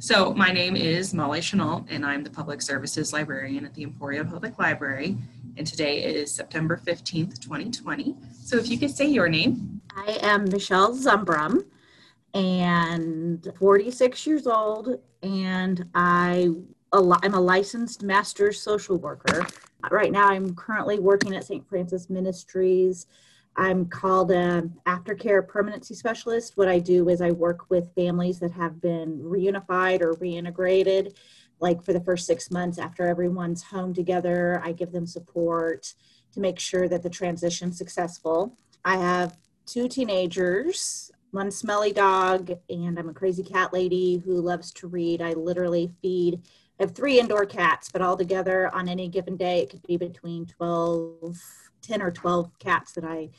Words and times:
So, 0.00 0.32
my 0.32 0.52
name 0.52 0.76
is 0.76 1.12
Molly 1.12 1.40
Chenault, 1.40 1.86
and 1.90 2.06
I'm 2.06 2.22
the 2.22 2.30
Public 2.30 2.62
Services 2.62 3.12
Librarian 3.12 3.64
at 3.64 3.74
the 3.74 3.82
Emporia 3.82 4.24
Public 4.24 4.56
Library. 4.56 5.16
And 5.56 5.66
today 5.66 6.04
is 6.04 6.30
September 6.30 6.80
15th, 6.86 7.40
2020. 7.40 8.14
So, 8.44 8.58
if 8.58 8.68
you 8.68 8.78
could 8.78 8.92
say 8.92 9.08
your 9.08 9.28
name. 9.28 9.80
I 9.96 10.18
am 10.22 10.44
Michelle 10.44 10.94
Zumbrum 10.94 11.64
and 12.32 13.52
46 13.58 14.24
years 14.24 14.46
old, 14.46 15.00
and 15.24 15.84
I, 15.96 16.48
I'm 16.92 17.34
a 17.34 17.40
licensed 17.40 18.04
master 18.04 18.52
social 18.52 18.98
worker. 18.98 19.48
Right 19.90 20.12
now, 20.12 20.28
I'm 20.28 20.54
currently 20.54 21.00
working 21.00 21.34
at 21.34 21.42
St. 21.42 21.68
Francis 21.68 22.08
Ministries 22.08 23.08
I'm 23.58 23.86
called 23.86 24.30
an 24.30 24.72
aftercare 24.86 25.46
permanency 25.46 25.92
specialist. 25.94 26.56
What 26.56 26.68
I 26.68 26.78
do 26.78 27.08
is 27.08 27.20
I 27.20 27.32
work 27.32 27.68
with 27.68 27.92
families 27.96 28.38
that 28.38 28.52
have 28.52 28.80
been 28.80 29.18
reunified 29.18 30.00
or 30.00 30.14
reintegrated. 30.14 31.16
Like 31.58 31.82
for 31.82 31.92
the 31.92 32.00
first 32.00 32.24
six 32.24 32.52
months 32.52 32.78
after 32.78 33.08
everyone's 33.08 33.64
home 33.64 33.92
together, 33.92 34.62
I 34.64 34.70
give 34.70 34.92
them 34.92 35.06
support 35.06 35.92
to 36.34 36.40
make 36.40 36.60
sure 36.60 36.88
that 36.88 37.02
the 37.02 37.10
transition's 37.10 37.76
successful. 37.76 38.56
I 38.84 38.96
have 38.96 39.36
two 39.66 39.88
teenagers, 39.88 41.10
one 41.32 41.50
smelly 41.50 41.92
dog, 41.92 42.52
and 42.70 42.96
I'm 42.96 43.08
a 43.08 43.14
crazy 43.14 43.42
cat 43.42 43.72
lady 43.72 44.22
who 44.24 44.40
loves 44.40 44.72
to 44.74 44.86
read. 44.86 45.20
I 45.20 45.32
literally 45.32 45.90
feed 46.00 46.42
I 46.78 46.84
have 46.84 46.94
three 46.94 47.18
indoor 47.18 47.44
cats, 47.44 47.90
but 47.92 48.02
all 48.02 48.16
together 48.16 48.72
on 48.72 48.88
any 48.88 49.08
given 49.08 49.36
day, 49.36 49.62
it 49.62 49.70
could 49.70 49.82
be 49.82 49.96
between 49.96 50.46
12 50.46 51.36
10 51.82 52.02
or 52.02 52.10
12 52.10 52.58
cats 52.58 52.92
that 52.92 53.04
I 53.04 53.30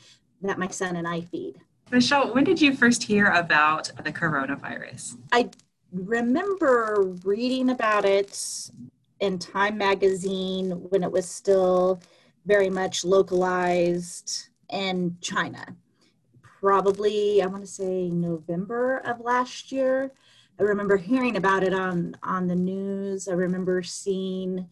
that 0.42 0.58
my 0.58 0.68
son 0.68 0.96
and 0.96 1.06
I 1.06 1.20
feed. 1.20 1.56
Michelle, 1.90 2.32
when 2.32 2.44
did 2.44 2.60
you 2.62 2.74
first 2.74 3.02
hear 3.02 3.26
about 3.26 3.90
the 4.04 4.12
coronavirus? 4.12 5.18
I 5.32 5.50
remember 5.92 7.14
reading 7.24 7.70
about 7.70 8.04
it 8.04 8.70
in 9.18 9.38
Time 9.38 9.76
magazine 9.76 10.70
when 10.70 11.02
it 11.02 11.12
was 11.12 11.28
still 11.28 12.00
very 12.46 12.70
much 12.70 13.04
localized 13.04 14.48
in 14.70 15.16
China. 15.20 15.64
Probably, 16.42 17.42
I 17.42 17.46
want 17.46 17.62
to 17.62 17.70
say 17.70 18.08
November 18.08 18.98
of 18.98 19.20
last 19.20 19.72
year. 19.72 20.12
I 20.58 20.62
remember 20.62 20.96
hearing 20.96 21.36
about 21.36 21.62
it 21.62 21.72
on 21.72 22.14
on 22.22 22.46
the 22.46 22.54
news. 22.54 23.28
I 23.28 23.32
remember 23.32 23.82
seeing 23.82 24.68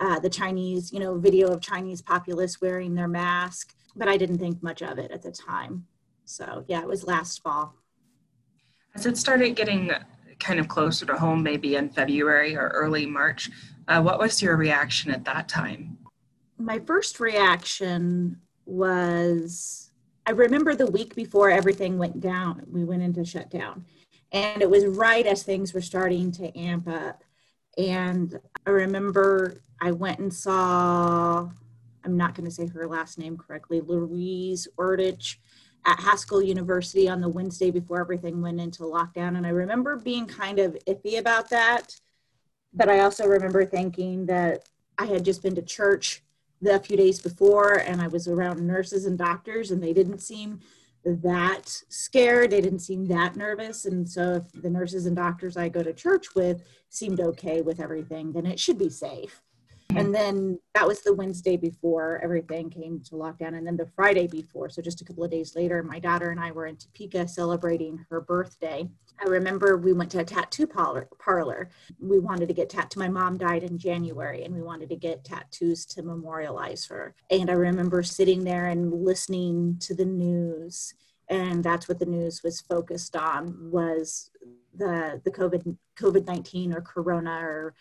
uh, 0.00 0.18
the 0.18 0.30
Chinese, 0.30 0.92
you 0.92 0.98
know, 0.98 1.18
video 1.18 1.48
of 1.48 1.60
Chinese 1.60 2.00
populace 2.00 2.60
wearing 2.60 2.94
their 2.94 3.08
mask, 3.08 3.74
but 3.94 4.08
I 4.08 4.16
didn't 4.16 4.38
think 4.38 4.62
much 4.62 4.82
of 4.82 4.98
it 4.98 5.10
at 5.10 5.22
the 5.22 5.30
time. 5.30 5.86
So 6.24 6.64
yeah, 6.68 6.80
it 6.80 6.88
was 6.88 7.04
last 7.04 7.42
fall. 7.42 7.74
As 8.94 9.06
it 9.06 9.18
started 9.18 9.54
getting 9.54 9.92
kind 10.38 10.58
of 10.58 10.68
closer 10.68 11.04
to 11.06 11.16
home, 11.16 11.42
maybe 11.42 11.76
in 11.76 11.90
February 11.90 12.56
or 12.56 12.68
early 12.68 13.06
March, 13.06 13.50
uh, 13.88 14.00
what 14.00 14.18
was 14.18 14.40
your 14.42 14.56
reaction 14.56 15.10
at 15.10 15.24
that 15.26 15.48
time? 15.48 15.98
My 16.58 16.78
first 16.78 17.20
reaction 17.20 18.40
was 18.64 19.90
I 20.26 20.32
remember 20.32 20.74
the 20.74 20.86
week 20.86 21.14
before 21.14 21.50
everything 21.50 21.98
went 21.98 22.20
down, 22.20 22.64
we 22.70 22.84
went 22.84 23.02
into 23.02 23.24
shutdown. 23.24 23.84
And 24.32 24.62
it 24.62 24.70
was 24.70 24.86
right 24.86 25.26
as 25.26 25.42
things 25.42 25.74
were 25.74 25.80
starting 25.80 26.30
to 26.32 26.56
amp 26.56 26.86
up. 26.86 27.24
And 27.76 28.38
I 28.66 28.70
remember 28.70 29.62
I 29.80 29.92
went 29.92 30.18
and 30.18 30.32
saw, 30.32 31.48
I'm 32.04 32.16
not 32.16 32.34
going 32.34 32.44
to 32.44 32.50
say 32.50 32.66
her 32.66 32.86
last 32.86 33.18
name 33.18 33.36
correctly, 33.36 33.80
Louise 33.80 34.68
Erdich 34.78 35.36
at 35.86 36.00
Haskell 36.00 36.42
University 36.42 37.08
on 37.08 37.20
the 37.20 37.28
Wednesday 37.28 37.70
before 37.70 38.00
everything 38.00 38.42
went 38.42 38.60
into 38.60 38.82
lockdown. 38.82 39.36
And 39.36 39.46
I 39.46 39.50
remember 39.50 39.96
being 39.96 40.26
kind 40.26 40.58
of 40.58 40.76
iffy 40.86 41.18
about 41.18 41.48
that. 41.50 41.94
But 42.72 42.88
I 42.88 43.00
also 43.00 43.26
remember 43.26 43.64
thinking 43.64 44.26
that 44.26 44.68
I 44.98 45.06
had 45.06 45.24
just 45.24 45.42
been 45.42 45.54
to 45.54 45.62
church 45.62 46.22
the 46.60 46.78
few 46.78 46.96
days 46.96 47.20
before 47.20 47.78
and 47.78 48.02
I 48.02 48.08
was 48.08 48.28
around 48.28 48.64
nurses 48.66 49.06
and 49.06 49.16
doctors 49.16 49.70
and 49.70 49.82
they 49.82 49.94
didn't 49.94 50.20
seem 50.20 50.60
that 51.04 51.68
scared. 51.88 52.50
They 52.50 52.60
didn't 52.60 52.80
seem 52.80 53.06
that 53.06 53.34
nervous. 53.34 53.86
And 53.86 54.06
so 54.08 54.34
if 54.34 54.62
the 54.62 54.68
nurses 54.68 55.06
and 55.06 55.16
doctors 55.16 55.56
I 55.56 55.70
go 55.70 55.82
to 55.82 55.94
church 55.94 56.34
with 56.34 56.62
seemed 56.90 57.20
okay 57.20 57.62
with 57.62 57.80
everything, 57.80 58.32
then 58.32 58.44
it 58.44 58.60
should 58.60 58.78
be 58.78 58.90
safe. 58.90 59.40
And 59.90 59.98
mm-hmm. 59.98 60.12
then 60.12 60.60
that 60.74 60.86
was 60.86 61.00
the 61.00 61.14
Wednesday 61.14 61.56
before 61.56 62.20
everything 62.22 62.70
came 62.70 63.00
to 63.06 63.16
lockdown. 63.16 63.56
And 63.56 63.66
then 63.66 63.76
the 63.76 63.86
Friday 63.86 64.28
before, 64.28 64.68
so 64.68 64.80
just 64.80 65.00
a 65.00 65.04
couple 65.04 65.24
of 65.24 65.30
days 65.30 65.56
later, 65.56 65.82
my 65.82 65.98
daughter 65.98 66.30
and 66.30 66.38
I 66.38 66.52
were 66.52 66.66
in 66.66 66.76
Topeka 66.76 67.26
celebrating 67.26 68.04
her 68.08 68.20
birthday. 68.20 68.88
I 69.20 69.28
remember 69.28 69.76
we 69.76 69.92
went 69.92 70.10
to 70.12 70.20
a 70.20 70.24
tattoo 70.24 70.66
parlor. 70.66 71.08
parlor. 71.18 71.70
We 71.98 72.20
wanted 72.20 72.46
to 72.48 72.54
get 72.54 72.70
tattooed. 72.70 73.00
My 73.00 73.08
mom 73.08 73.36
died 73.36 73.64
in 73.64 73.78
January 73.78 74.44
and 74.44 74.54
we 74.54 74.62
wanted 74.62 74.88
to 74.90 74.96
get 74.96 75.24
tattoos 75.24 75.84
to 75.86 76.02
memorialize 76.02 76.86
her. 76.86 77.14
And 77.30 77.50
I 77.50 77.54
remember 77.54 78.02
sitting 78.02 78.44
there 78.44 78.68
and 78.68 78.92
listening 78.92 79.76
to 79.80 79.94
the 79.94 80.06
news. 80.06 80.94
And 81.28 81.62
that's 81.62 81.88
what 81.88 81.98
the 81.98 82.06
news 82.06 82.42
was 82.42 82.60
focused 82.60 83.16
on 83.16 83.70
was 83.70 84.30
the 84.74 85.20
the 85.24 85.30
COVID 85.30 85.76
COVID 85.98 86.26
nineteen 86.26 86.72
or 86.72 86.80
Corona 86.80 87.38
or 87.40 87.74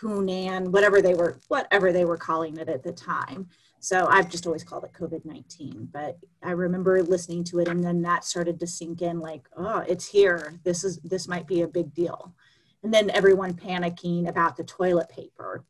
Hunan, 0.00 0.70
whatever 0.70 1.00
they 1.00 1.14
were, 1.14 1.38
whatever 1.48 1.92
they 1.92 2.04
were 2.04 2.16
calling 2.16 2.56
it 2.58 2.68
at 2.68 2.82
the 2.82 2.92
time. 2.92 3.48
So 3.80 4.06
I've 4.06 4.30
just 4.30 4.46
always 4.46 4.64
called 4.64 4.84
it 4.84 4.92
COVID 4.94 5.24
19. 5.24 5.90
But 5.92 6.18
I 6.42 6.52
remember 6.52 7.02
listening 7.02 7.44
to 7.44 7.60
it 7.60 7.68
and 7.68 7.84
then 7.84 8.00
that 8.02 8.24
started 8.24 8.58
to 8.60 8.66
sink 8.66 9.02
in 9.02 9.20
like, 9.20 9.46
oh, 9.56 9.84
it's 9.86 10.08
here. 10.08 10.58
This 10.64 10.84
is 10.84 10.98
this 11.00 11.28
might 11.28 11.46
be 11.46 11.62
a 11.62 11.68
big 11.68 11.92
deal. 11.92 12.34
And 12.82 12.92
then 12.92 13.10
everyone 13.10 13.54
panicking 13.54 14.28
about 14.28 14.56
the 14.56 14.64
toilet 14.64 15.08
paper. 15.08 15.64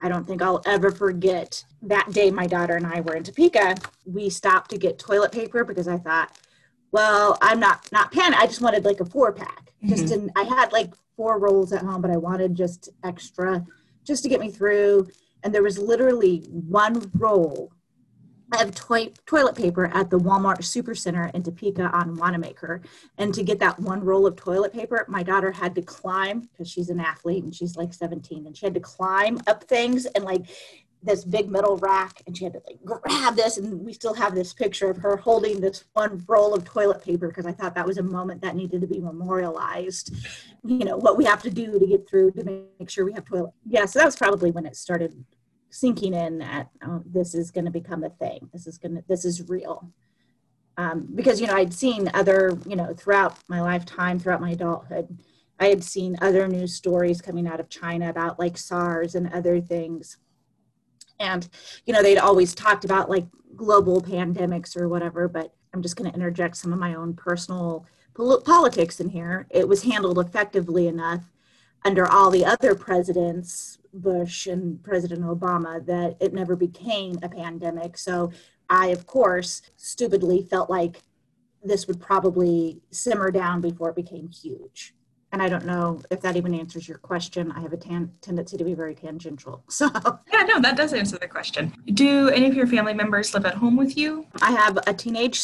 I 0.00 0.08
don't 0.08 0.26
think 0.26 0.42
I'll 0.42 0.62
ever 0.66 0.90
forget 0.90 1.64
that 1.82 2.10
day 2.12 2.30
my 2.30 2.46
daughter 2.46 2.74
and 2.74 2.86
I 2.86 3.00
were 3.00 3.14
in 3.14 3.22
Topeka. 3.22 3.76
We 4.04 4.30
stopped 4.30 4.70
to 4.70 4.78
get 4.78 4.98
toilet 4.98 5.30
paper 5.30 5.62
because 5.62 5.86
I 5.86 5.98
thought, 5.98 6.36
well, 6.90 7.38
I'm 7.40 7.60
not 7.60 7.86
not 7.92 8.12
panic. 8.12 8.38
I 8.38 8.46
just 8.46 8.60
wanted 8.60 8.84
like 8.84 9.00
a 9.00 9.04
four 9.04 9.32
pack. 9.32 9.72
Just 9.84 10.06
mm-hmm. 10.06 10.28
I 10.36 10.44
had 10.44 10.72
like 10.72 10.92
four 11.16 11.38
rolls 11.38 11.72
at 11.72 11.82
home, 11.82 12.02
but 12.02 12.10
I 12.10 12.16
wanted 12.16 12.54
just 12.54 12.88
extra 13.04 13.64
just 14.04 14.22
to 14.22 14.28
get 14.28 14.40
me 14.40 14.50
through. 14.50 15.08
And 15.42 15.54
there 15.54 15.62
was 15.62 15.78
literally 15.78 16.46
one 16.50 17.10
roll 17.14 17.72
of 18.60 18.74
to- 18.74 19.12
toilet 19.26 19.54
paper 19.54 19.86
at 19.86 20.10
the 20.10 20.18
Walmart 20.18 20.58
Supercenter 20.58 21.34
in 21.34 21.42
Topeka 21.42 21.84
on 21.84 22.16
Wanamaker. 22.16 22.82
And 23.18 23.32
to 23.34 23.42
get 23.42 23.58
that 23.60 23.78
one 23.80 24.04
roll 24.04 24.26
of 24.26 24.36
toilet 24.36 24.72
paper, 24.72 25.04
my 25.08 25.22
daughter 25.22 25.50
had 25.50 25.74
to 25.76 25.82
climb 25.82 26.40
because 26.40 26.70
she's 26.70 26.90
an 26.90 27.00
athlete 27.00 27.44
and 27.44 27.54
she's 27.54 27.76
like 27.76 27.94
17 27.94 28.46
and 28.46 28.56
she 28.56 28.66
had 28.66 28.74
to 28.74 28.80
climb 28.80 29.40
up 29.46 29.64
things 29.64 30.06
and 30.06 30.24
like 30.24 30.46
this 31.02 31.24
big 31.24 31.50
metal 31.50 31.76
rack 31.78 32.22
and 32.26 32.36
she 32.36 32.44
had 32.44 32.52
to 32.52 32.62
like 32.66 32.78
grab 32.84 33.34
this 33.34 33.58
and 33.58 33.84
we 33.84 33.92
still 33.92 34.14
have 34.14 34.34
this 34.34 34.52
picture 34.52 34.88
of 34.88 34.96
her 34.98 35.16
holding 35.16 35.60
this 35.60 35.84
one 35.94 36.22
roll 36.28 36.54
of 36.54 36.64
toilet 36.64 37.02
paper 37.02 37.28
because 37.28 37.46
i 37.46 37.52
thought 37.52 37.74
that 37.74 37.86
was 37.86 37.98
a 37.98 38.02
moment 38.02 38.40
that 38.40 38.54
needed 38.54 38.80
to 38.80 38.86
be 38.86 39.00
memorialized. 39.00 40.14
You 40.64 40.84
know 40.84 40.96
what 40.96 41.16
we 41.16 41.24
have 41.24 41.42
to 41.42 41.50
do 41.50 41.78
to 41.78 41.86
get 41.86 42.08
through 42.08 42.32
to 42.32 42.66
make 42.78 42.88
sure 42.88 43.04
we 43.04 43.12
have 43.14 43.24
toilet 43.24 43.52
yeah 43.66 43.84
so 43.84 43.98
that 43.98 44.06
was 44.06 44.16
probably 44.16 44.50
when 44.50 44.66
it 44.66 44.76
started 44.76 45.24
sinking 45.72 46.12
in 46.12 46.38
that 46.38 46.68
oh, 46.84 47.02
this 47.06 47.34
is 47.34 47.50
going 47.50 47.64
to 47.64 47.70
become 47.70 48.04
a 48.04 48.10
thing. 48.10 48.48
This 48.52 48.66
is 48.66 48.78
going 48.78 48.94
to 48.96 49.04
this 49.08 49.24
is 49.24 49.48
real. 49.48 49.90
Um, 50.78 51.08
because 51.14 51.38
you 51.38 51.46
know 51.46 51.56
i'd 51.56 51.74
seen 51.74 52.10
other 52.14 52.58
you 52.66 52.76
know 52.76 52.94
throughout 52.94 53.36
my 53.46 53.60
lifetime 53.60 54.18
throughout 54.18 54.40
my 54.40 54.52
adulthood 54.52 55.18
i 55.60 55.66
had 55.66 55.84
seen 55.84 56.16
other 56.22 56.48
news 56.48 56.74
stories 56.74 57.20
coming 57.20 57.46
out 57.46 57.60
of 57.60 57.68
china 57.68 58.08
about 58.08 58.38
like 58.38 58.56
sars 58.56 59.14
and 59.14 59.30
other 59.34 59.60
things 59.60 60.16
and 61.22 61.48
you 61.86 61.92
know 61.92 62.02
they'd 62.02 62.18
always 62.18 62.54
talked 62.54 62.84
about 62.84 63.08
like 63.08 63.24
global 63.56 64.02
pandemics 64.02 64.76
or 64.76 64.88
whatever 64.88 65.28
but 65.28 65.54
i'm 65.72 65.82
just 65.82 65.96
going 65.96 66.10
to 66.10 66.14
interject 66.14 66.56
some 66.56 66.72
of 66.72 66.78
my 66.78 66.94
own 66.94 67.14
personal 67.14 67.86
pol- 68.14 68.40
politics 68.40 69.00
in 69.00 69.08
here. 69.08 69.46
It 69.50 69.68
was 69.68 69.82
handled 69.82 70.18
effectively 70.18 70.86
enough 70.86 71.24
under 71.84 72.06
all 72.06 72.30
the 72.30 72.44
other 72.44 72.74
presidents 72.74 73.78
bush 73.94 74.46
and 74.46 74.82
president 74.82 75.22
obama 75.22 75.84
that 75.84 76.16
it 76.18 76.32
never 76.32 76.56
became 76.56 77.18
a 77.22 77.28
pandemic. 77.28 77.98
So 77.98 78.32
i 78.70 78.86
of 78.88 79.06
course 79.06 79.62
stupidly 79.76 80.42
felt 80.42 80.70
like 80.70 81.02
this 81.62 81.86
would 81.86 82.00
probably 82.00 82.80
simmer 82.90 83.30
down 83.30 83.60
before 83.60 83.90
it 83.90 83.96
became 83.96 84.28
huge 84.28 84.94
and 85.32 85.42
I 85.42 85.48
don't 85.48 85.64
know 85.64 86.00
if 86.10 86.20
that 86.20 86.36
even 86.36 86.54
answers 86.54 86.86
your 86.86 86.98
question. 86.98 87.50
I 87.52 87.60
have 87.60 87.72
a 87.72 87.76
tan- 87.76 88.12
tendency 88.20 88.58
to 88.58 88.64
be 88.64 88.74
very 88.74 88.94
tangential. 88.94 89.64
So, 89.72 89.88
yeah, 90.32 90.42
no, 90.42 90.60
that 90.60 90.76
does 90.76 90.92
answer 90.92 91.18
the 91.18 91.26
question. 91.26 91.74
Do 91.94 92.28
any 92.28 92.46
of 92.46 92.54
your 92.54 92.66
family 92.66 92.92
members 92.92 93.32
live 93.32 93.46
at 93.46 93.54
home 93.54 93.76
with 93.76 93.96
you? 93.96 94.26
I 94.42 94.52
have 94.52 94.78
a 94.86 94.92
teenage, 94.92 95.42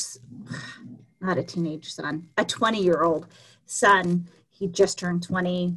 not 1.21 1.39
a 1.39 1.43
teenage 1.43 1.93
son, 1.93 2.29
a 2.37 2.45
20 2.45 2.83
year 2.83 3.03
old 3.03 3.27
son. 3.65 4.29
He 4.51 4.69
just 4.69 4.99
turned 4.99 5.23
20 5.23 5.77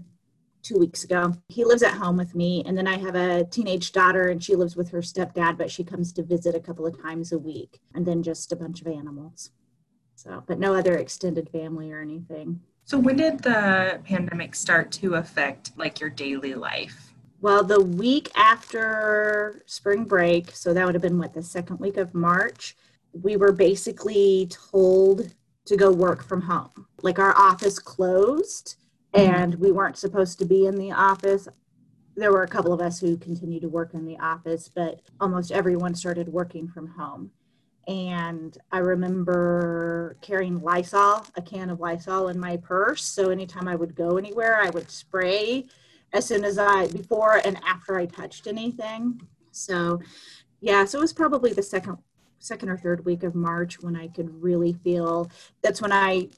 two 0.62 0.78
weeks 0.78 1.04
ago. 1.04 1.34
He 1.48 1.64
lives 1.66 1.82
at 1.82 1.94
home 1.94 2.18
with 2.18 2.36
me. 2.36 2.64
And 2.66 2.78
then 2.78 2.88
I 2.88 2.98
have 2.98 3.16
a 3.16 3.46
teenage 3.46 3.94
daughter, 3.94 4.28
and 4.28 4.44
she 4.44 4.56
lives 4.56 4.76
with 4.76 4.90
her 4.92 5.02
stepdad, 5.02 5.58
but 5.58 5.72
she 5.72 5.84
comes 5.84 6.14
to 6.14 6.24
visit 6.24 6.54
a 6.54 6.60
couple 6.60 6.86
of 6.86 7.02
times 7.02 7.32
a 7.32 7.40
week. 7.40 7.80
And 7.96 8.06
then 8.06 8.22
just 8.22 8.52
a 8.52 8.56
bunch 8.56 8.82
of 8.82 8.88
animals. 8.88 9.52
So, 10.16 10.44
but 10.46 10.60
no 10.60 10.76
other 10.76 10.96
extended 10.96 11.50
family 11.50 11.92
or 11.92 12.02
anything. 12.02 12.62
So 12.84 12.98
when 12.98 13.18
did 13.18 13.40
the 13.40 14.02
pandemic 14.04 14.56
start 14.56 14.92
to 14.94 15.16
affect 15.16 15.72
like 15.78 16.00
your 16.00 16.10
daily 16.10 16.56
life? 16.56 17.14
Well, 17.42 17.64
the 17.64 17.82
week 17.82 18.30
after 18.36 19.64
spring 19.66 20.04
break, 20.04 20.52
so 20.52 20.74
that 20.74 20.86
would 20.86 20.94
have 20.94 21.02
been 21.02 21.18
what 21.18 21.34
the 21.34 21.42
second 21.42 21.80
week 21.80 21.98
of 21.98 22.14
March, 22.14 22.76
we 23.14 23.36
were 23.36 23.52
basically 23.52 24.48
told 24.72 25.34
to 25.66 25.78
go 25.78 25.92
work 25.92 26.24
from 26.24 26.42
home. 26.42 26.88
Like 27.02 27.18
our 27.18 27.36
office 27.36 27.80
closed 27.80 28.76
mm-hmm. 29.14 29.34
and 29.34 29.56
we 29.56 29.72
weren't 29.72 29.98
supposed 29.98 30.40
to 30.40 30.46
be 30.46 30.66
in 30.66 30.76
the 30.76 30.92
office. 30.92 31.48
There 32.16 32.32
were 32.32 32.44
a 32.44 32.48
couple 32.48 32.74
of 32.74 32.82
us 32.82 33.00
who 33.00 33.18
continued 33.18 33.62
to 33.62 33.70
work 33.70 33.94
in 33.94 34.06
the 34.06 34.20
office, 34.20 34.68
but 34.68 35.02
almost 35.20 35.52
everyone 35.52 35.96
started 35.96 36.28
working 36.30 36.68
from 36.68 36.88
home. 36.88 37.32
And 37.88 38.58
I 38.72 38.78
remember 38.78 40.18
carrying 40.22 40.62
Lysol, 40.62 41.26
a 41.36 41.42
can 41.42 41.70
of 41.70 41.80
Lysol 41.80 42.28
in 42.30 42.40
my 42.40 42.58
purse. 42.58 43.04
So 43.04 43.30
anytime 43.30 43.68
I 43.68 43.76
would 43.76 43.96
go 43.96 44.18
anywhere, 44.18 44.62
I 44.62 44.70
would 44.70 44.90
spray 44.90 45.66
as 46.14 46.26
soon 46.26 46.44
as 46.44 46.58
I, 46.58 46.88
before 46.88 47.42
and 47.44 47.58
after 47.66 47.98
I 47.98 48.06
touched 48.06 48.48
anything. 48.48 49.22
So, 49.52 50.00
yeah, 50.60 50.86
so 50.86 51.00
it 51.00 51.02
was 51.02 51.14
probably 51.14 51.54
the 51.54 51.64
second 51.64 51.98
second 52.40 52.70
or 52.70 52.78
third 52.78 53.06
week 53.06 53.22
of 53.22 53.36
March 53.36 53.80
when 53.82 53.96
I 53.96 54.08
could 54.08 54.42
really 54.42 54.74
feel 54.74 55.30
that's 55.62 55.80
when 55.80 55.92
I, 55.92 56.30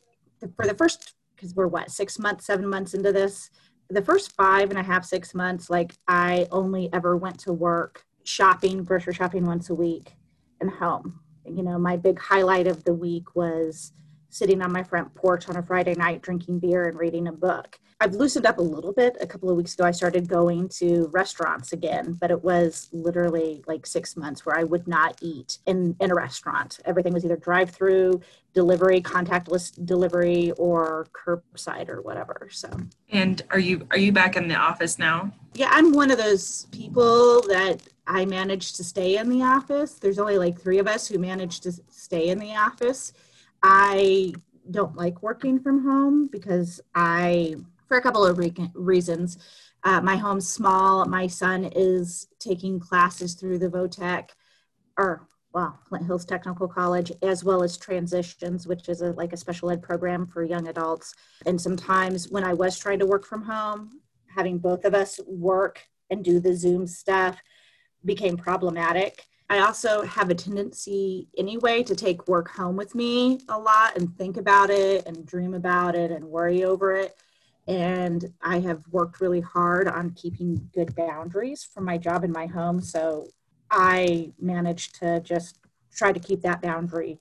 for 0.58 0.68
the 0.68 0.74
first 0.74 1.14
because 1.36 1.56
we're 1.56 1.68
what 1.68 1.92
six 1.92 2.18
months 2.20 2.46
seven 2.46 2.68
months 2.68 2.94
into 2.94 3.12
this 3.12 3.50
the 3.90 4.02
first 4.02 4.32
five 4.34 4.70
and 4.70 4.80
a 4.80 4.84
half 4.84 5.04
six 5.04 5.36
months 5.36 5.70
like 5.70 5.94
i 6.08 6.48
only 6.52 6.90
ever 6.94 7.18
went 7.18 7.38
to 7.38 7.52
work 7.52 8.06
shopping 8.24 8.84
grocery 8.84 9.14
shopping 9.14 9.46
once 9.46 9.70
a 9.70 9.76
week 9.76 10.14
and 10.62 10.70
home 10.70 11.20
you 11.46 11.64
know 11.64 11.78
my 11.78 11.98
big 11.98 12.20
highlight 12.20 12.68
of 12.68 12.84
the 12.84 12.94
week 12.94 13.36
was 13.36 13.94
sitting 14.30 14.62
on 14.62 14.72
my 14.72 14.84
front 14.84 15.14
porch 15.14 15.50
on 15.50 15.58
a 15.58 15.64
friday 15.64 15.96
night 15.96 16.22
drinking 16.22 16.60
beer 16.60 16.88
and 16.88 16.98
reading 16.98 17.28
a 17.28 17.32
book 17.32 17.80
I've 18.04 18.16
loosened 18.16 18.46
up 18.46 18.58
a 18.58 18.62
little 18.62 18.92
bit. 18.92 19.16
A 19.22 19.26
couple 19.26 19.50
of 19.50 19.56
weeks 19.56 19.76
ago, 19.76 19.86
I 19.86 19.92
started 19.92 20.28
going 20.28 20.68
to 20.80 21.10
restaurants 21.14 21.72
again, 21.72 22.18
but 22.20 22.32
it 22.32 22.44
was 22.44 22.90
literally 22.92 23.64
like 23.66 23.86
six 23.86 24.18
months 24.18 24.46
where 24.46 24.58
I 24.58 24.66
would 24.66 24.90
not 24.90 25.18
eat 25.22 25.60
in, 25.68 25.96
in 26.02 26.12
a 26.12 26.16
restaurant. 26.16 26.82
Everything 26.84 27.14
was 27.14 27.24
either 27.24 27.38
drive 27.38 27.70
through, 27.70 28.20
delivery, 28.54 29.00
contactless 29.00 29.86
delivery, 29.86 30.52
or 30.58 31.08
curbside 31.14 31.88
or 31.88 32.02
whatever. 32.02 32.50
So. 32.52 32.70
And 33.10 33.42
are 33.52 33.60
you 33.60 33.88
are 33.92 33.98
you 33.98 34.12
back 34.12 34.36
in 34.36 34.50
the 34.50 34.56
office 34.56 35.00
now? 35.00 35.32
Yeah, 35.54 35.70
I'm 35.72 35.94
one 35.94 36.12
of 36.12 36.18
those 36.18 36.66
people 36.72 37.42
that 37.44 37.88
I 38.06 38.26
managed 38.26 38.76
to 38.78 38.84
stay 38.84 39.18
in 39.18 39.30
the 39.30 39.44
office. 39.44 39.94
There's 39.94 40.20
only 40.20 40.38
like 40.38 40.60
three 40.60 40.80
of 40.80 40.88
us 40.88 41.08
who 41.08 41.18
managed 41.20 41.64
to 41.64 41.72
stay 41.90 42.30
in 42.30 42.40
the 42.40 42.56
office. 42.56 43.14
I 43.62 44.34
don't 44.70 44.96
like 44.96 45.22
working 45.22 45.60
from 45.60 45.84
home 45.84 46.28
because 46.32 46.82
I 46.96 47.56
for 47.88 47.98
a 47.98 48.02
couple 48.02 48.26
of 48.26 48.38
re- 48.38 48.54
reasons. 48.74 49.38
Uh, 49.84 50.02
my 50.02 50.16
home's 50.16 50.50
small. 50.50 51.06
My 51.06 51.28
son 51.28 51.70
is 51.76 52.28
taking 52.40 52.80
classes 52.80 53.34
through 53.34 53.60
the 53.60 53.70
VOTEC, 53.70 54.30
or 54.98 55.28
well, 55.54 55.78
Flint 55.88 56.06
Hills 56.06 56.26
Technical 56.26 56.68
College, 56.68 57.12
as 57.22 57.44
well 57.44 57.62
as 57.62 57.78
Transitions, 57.78 58.66
which 58.66 58.90
is 58.90 59.02
a, 59.02 59.12
like 59.12 59.34
a 59.34 59.38
special 59.38 59.70
ed 59.70 59.84
program 59.84 60.26
for 60.26 60.44
young 60.44 60.68
adults. 60.68 61.14
And 61.46 61.60
sometimes 61.62 62.30
when 62.30 62.44
I 62.44 62.54
was 62.54 62.80
trying 62.80 63.00
to 63.00 63.06
work 63.06 63.26
from 63.26 63.44
home, 63.44 64.02
having 64.36 64.58
both 64.58 64.84
of 64.86 64.96
us 64.96 65.20
work 65.28 65.80
and 66.10 66.24
do 66.24 66.40
the 66.40 66.56
Zoom 66.56 66.88
stuff 66.88 67.40
became 68.06 68.38
problematic. 68.38 69.26
I 69.50 69.60
also 69.60 70.02
have 70.04 70.30
a 70.30 70.36
tendency 70.36 71.28
anyway 71.38 71.84
to 71.84 71.96
take 71.96 72.28
work 72.28 72.50
home 72.50 72.76
with 72.76 72.96
me 72.96 73.40
a 73.50 73.58
lot 73.60 73.98
and 73.98 74.18
think 74.18 74.38
about 74.38 74.70
it 74.70 75.06
and 75.06 75.26
dream 75.26 75.54
about 75.54 75.96
it 75.96 76.12
and 76.12 76.26
worry 76.26 76.64
over 76.64 76.96
it 76.96 77.16
and 77.68 78.34
I 78.42 78.60
have 78.60 78.86
worked 78.90 79.22
really 79.22 79.42
hard 79.42 79.88
on 79.88 80.12
keeping 80.12 80.70
good 80.74 80.96
boundaries 80.96 81.64
for 81.64 81.82
my 81.82 81.98
job 81.98 82.24
and 82.24 82.34
my 82.34 82.46
home. 82.46 82.82
So 82.82 83.28
I 83.72 84.32
managed 84.40 84.96
to 85.00 85.22
just 85.22 85.60
try 85.96 86.12
to 86.12 86.20
keep 86.20 86.42
that 86.42 86.62
boundary 86.62 87.20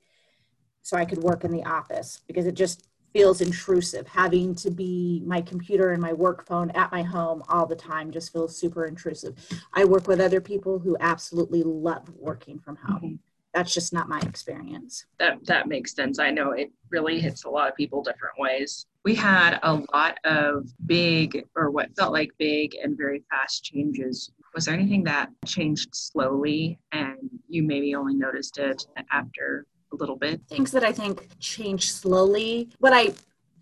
so 0.82 0.96
I 0.96 1.04
could 1.04 1.22
work 1.22 1.44
in 1.44 1.52
the 1.52 1.64
office 1.64 2.20
because 2.26 2.46
it 2.46 2.54
just 2.54 2.88
feels 3.12 3.40
intrusive. 3.40 4.08
Having 4.08 4.54
to 4.56 4.70
be 4.70 5.22
my 5.26 5.40
computer 5.40 5.92
and 5.92 6.00
my 6.00 6.12
work 6.12 6.46
phone 6.46 6.70
at 6.70 6.92
my 6.92 7.02
home 7.02 7.42
all 7.48 7.66
the 7.66 7.76
time 7.76 8.10
just 8.10 8.32
feels 8.32 8.56
super 8.56 8.86
intrusive. 8.86 9.36
I 9.72 9.84
work 9.84 10.06
with 10.08 10.20
other 10.20 10.40
people 10.40 10.78
who 10.78 10.96
absolutely 11.00 11.62
love 11.62 12.08
working 12.16 12.58
from 12.58 12.76
home. 12.76 13.00
Mm-hmm 13.02 13.14
that's 13.52 13.74
just 13.74 13.92
not 13.92 14.08
my 14.08 14.20
experience. 14.20 15.04
That 15.18 15.44
that 15.46 15.68
makes 15.68 15.94
sense. 15.94 16.18
I 16.18 16.30
know 16.30 16.52
it 16.52 16.72
really 16.90 17.20
hits 17.20 17.44
a 17.44 17.50
lot 17.50 17.68
of 17.68 17.76
people 17.76 18.02
different 18.02 18.38
ways. 18.38 18.86
We 19.04 19.14
had 19.14 19.58
a 19.62 19.74
lot 19.92 20.18
of 20.24 20.68
big 20.86 21.44
or 21.56 21.70
what 21.70 21.94
felt 21.96 22.12
like 22.12 22.30
big 22.38 22.74
and 22.82 22.96
very 22.96 23.22
fast 23.30 23.64
changes. 23.64 24.30
Was 24.54 24.66
there 24.66 24.74
anything 24.74 25.04
that 25.04 25.30
changed 25.46 25.88
slowly 25.92 26.78
and 26.92 27.16
you 27.48 27.62
maybe 27.62 27.94
only 27.94 28.14
noticed 28.14 28.58
it 28.58 28.86
after 29.10 29.66
a 29.92 29.96
little 29.96 30.16
bit? 30.16 30.40
Things 30.48 30.72
that 30.72 30.84
I 30.84 30.92
think 30.92 31.38
change 31.38 31.92
slowly. 31.92 32.70
What 32.78 32.92
I 32.92 33.12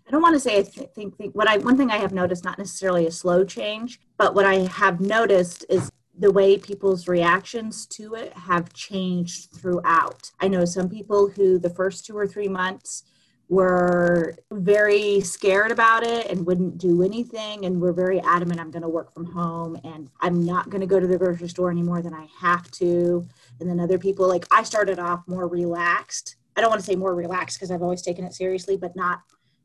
I 0.07 0.11
don't 0.11 0.21
want 0.21 0.35
to 0.35 0.39
say 0.39 0.59
I 0.59 0.63
th- 0.63 0.89
think, 0.89 1.15
think 1.15 1.35
what 1.35 1.47
I 1.47 1.57
one 1.57 1.77
thing 1.77 1.91
I 1.91 1.97
have 1.97 2.13
noticed 2.13 2.43
not 2.43 2.57
necessarily 2.57 3.05
a 3.05 3.11
slow 3.11 3.43
change, 3.45 3.99
but 4.17 4.35
what 4.35 4.45
I 4.45 4.67
have 4.67 4.99
noticed 4.99 5.65
is 5.69 5.91
the 6.17 6.31
way 6.31 6.57
people's 6.57 7.07
reactions 7.07 7.85
to 7.87 8.15
it 8.15 8.33
have 8.33 8.73
changed 8.73 9.51
throughout. 9.51 10.31
I 10.39 10.47
know 10.47 10.65
some 10.65 10.89
people 10.89 11.29
who 11.29 11.57
the 11.57 11.69
first 11.69 12.05
two 12.05 12.17
or 12.17 12.27
three 12.27 12.49
months 12.49 13.03
were 13.51 14.37
very 14.51 15.19
scared 15.19 15.71
about 15.71 16.03
it 16.03 16.27
and 16.27 16.45
wouldn't 16.45 16.77
do 16.77 17.03
anything 17.03 17.65
and 17.65 17.81
were 17.81 17.91
very 17.91 18.19
adamant 18.21 18.61
I'm 18.61 18.71
going 18.71 18.81
to 18.81 18.87
work 18.87 19.13
from 19.13 19.25
home 19.25 19.77
and 19.83 20.09
I'm 20.21 20.45
not 20.45 20.69
going 20.69 20.79
to 20.79 20.87
go 20.87 21.01
to 21.01 21.07
the 21.07 21.17
grocery 21.17 21.49
store 21.49 21.69
any 21.69 21.83
more 21.83 22.01
than 22.01 22.13
I 22.13 22.27
have 22.39 22.71
to. 22.71 23.27
And 23.61 23.69
then 23.69 23.79
other 23.79 23.97
people, 23.97 24.27
like 24.27 24.45
I 24.51 24.63
started 24.63 24.99
off 24.99 25.21
more 25.27 25.47
relaxed. 25.47 26.35
I 26.55 26.61
don't 26.61 26.69
want 26.69 26.81
to 26.81 26.85
say 26.85 26.95
more 26.95 27.15
relaxed 27.15 27.57
because 27.57 27.71
I've 27.71 27.81
always 27.81 28.01
taken 28.01 28.25
it 28.25 28.33
seriously, 28.33 28.77
but 28.77 28.95
not 28.95 29.21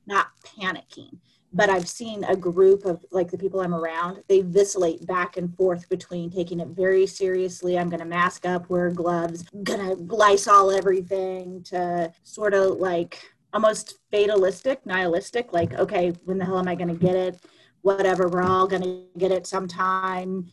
not 0.06 0.28
panicking 0.44 1.19
but 1.56 1.70
I've 1.70 1.88
seen 1.88 2.22
a 2.25 2.37
group 2.37 2.84
of 2.84 3.04
like 3.10 3.31
the 3.31 3.38
people 3.38 3.60
I'm 3.60 3.75
around, 3.75 4.22
they 4.28 4.43
vacillate 4.43 5.06
back 5.06 5.38
and 5.38 5.54
forth 5.56 5.88
between 5.88 6.31
taking 6.31 6.60
it 6.60 6.69
very 6.69 7.06
seriously. 7.06 7.78
I'm 7.78 7.88
going 7.88 8.00
to 8.00 8.06
mask 8.06 8.44
up, 8.44 8.69
wear 8.69 8.90
gloves, 8.90 9.43
going 9.62 9.81
to 9.81 10.14
Lysol 10.14 10.70
everything 10.70 11.62
to 11.64 12.12
sort 12.25 12.52
of 12.52 12.76
like 12.76 13.22
almost 13.54 13.99
fatalistic, 14.10 14.84
nihilistic, 14.84 15.54
like, 15.54 15.72
okay, 15.75 16.12
when 16.25 16.37
the 16.37 16.44
hell 16.44 16.58
am 16.58 16.69
I 16.69 16.75
going 16.75 16.88
to 16.88 16.94
get 16.94 17.16
it? 17.16 17.40
Whatever, 17.81 18.28
we're 18.28 18.42
all 18.42 18.66
going 18.66 18.82
to 18.82 19.04
get 19.16 19.31
it 19.31 19.46
sometime. 19.46 20.50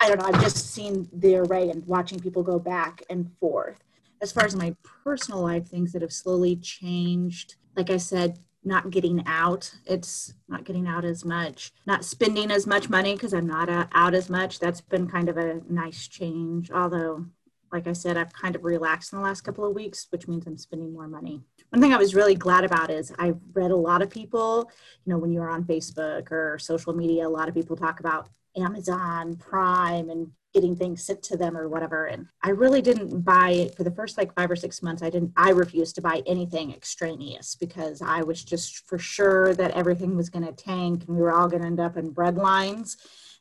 I 0.00 0.08
don't 0.08 0.20
know. 0.20 0.26
I've 0.26 0.42
just 0.42 0.72
seen 0.72 1.08
the 1.12 1.36
array 1.36 1.70
and 1.70 1.86
watching 1.86 2.20
people 2.20 2.42
go 2.42 2.58
back 2.58 3.02
and 3.08 3.30
forth. 3.40 3.78
As 4.20 4.32
far 4.32 4.44
as 4.44 4.56
my 4.56 4.74
personal 5.02 5.42
life, 5.42 5.66
things 5.66 5.92
that 5.92 6.02
have 6.02 6.12
slowly 6.12 6.56
changed, 6.56 7.56
like 7.76 7.90
I 7.90 7.96
said, 7.96 8.38
not 8.64 8.90
getting 8.90 9.22
out. 9.26 9.74
It's 9.84 10.34
not 10.48 10.64
getting 10.64 10.86
out 10.86 11.04
as 11.04 11.24
much, 11.24 11.72
not 11.86 12.04
spending 12.04 12.50
as 12.50 12.66
much 12.66 12.88
money 12.88 13.14
because 13.14 13.34
I'm 13.34 13.46
not 13.46 13.68
out 13.92 14.14
as 14.14 14.30
much. 14.30 14.58
That's 14.58 14.80
been 14.80 15.06
kind 15.06 15.28
of 15.28 15.36
a 15.36 15.60
nice 15.68 16.08
change. 16.08 16.70
Although, 16.70 17.26
like 17.72 17.86
I 17.86 17.92
said, 17.92 18.16
I've 18.16 18.32
kind 18.32 18.56
of 18.56 18.64
relaxed 18.64 19.12
in 19.12 19.18
the 19.18 19.24
last 19.24 19.42
couple 19.42 19.64
of 19.64 19.74
weeks, 19.74 20.06
which 20.10 20.28
means 20.28 20.46
I'm 20.46 20.56
spending 20.56 20.92
more 20.92 21.08
money. 21.08 21.42
One 21.70 21.82
thing 21.82 21.92
I 21.92 21.98
was 21.98 22.14
really 22.14 22.34
glad 22.34 22.64
about 22.64 22.90
is 22.90 23.12
I've 23.18 23.40
read 23.52 23.70
a 23.70 23.76
lot 23.76 24.00
of 24.00 24.10
people, 24.10 24.70
you 25.04 25.12
know, 25.12 25.18
when 25.18 25.32
you're 25.32 25.50
on 25.50 25.64
Facebook 25.64 26.30
or 26.30 26.58
social 26.58 26.94
media, 26.94 27.26
a 27.26 27.28
lot 27.28 27.48
of 27.48 27.54
people 27.54 27.76
talk 27.76 28.00
about 28.00 28.28
Amazon 28.56 29.36
Prime 29.36 30.10
and 30.10 30.30
getting 30.54 30.76
things 30.76 31.02
sent 31.02 31.22
to 31.24 31.36
them 31.36 31.56
or 31.56 31.68
whatever. 31.68 32.06
And 32.06 32.26
I 32.42 32.50
really 32.50 32.80
didn't 32.80 33.22
buy 33.22 33.50
it 33.50 33.76
for 33.76 33.82
the 33.82 33.90
first 33.90 34.16
like 34.16 34.32
five 34.34 34.50
or 34.50 34.56
six 34.56 34.82
months. 34.82 35.02
I 35.02 35.10
didn't, 35.10 35.32
I 35.36 35.50
refused 35.50 35.96
to 35.96 36.00
buy 36.00 36.22
anything 36.26 36.72
extraneous 36.72 37.56
because 37.56 38.00
I 38.00 38.22
was 38.22 38.44
just 38.44 38.86
for 38.86 38.96
sure 38.96 39.52
that 39.54 39.72
everything 39.72 40.16
was 40.16 40.30
going 40.30 40.46
to 40.46 40.52
tank 40.52 41.04
and 41.06 41.16
we 41.16 41.22
were 41.22 41.32
all 41.32 41.48
going 41.48 41.62
to 41.62 41.66
end 41.66 41.80
up 41.80 41.96
in 41.96 42.10
bread 42.10 42.36
lines. 42.36 42.96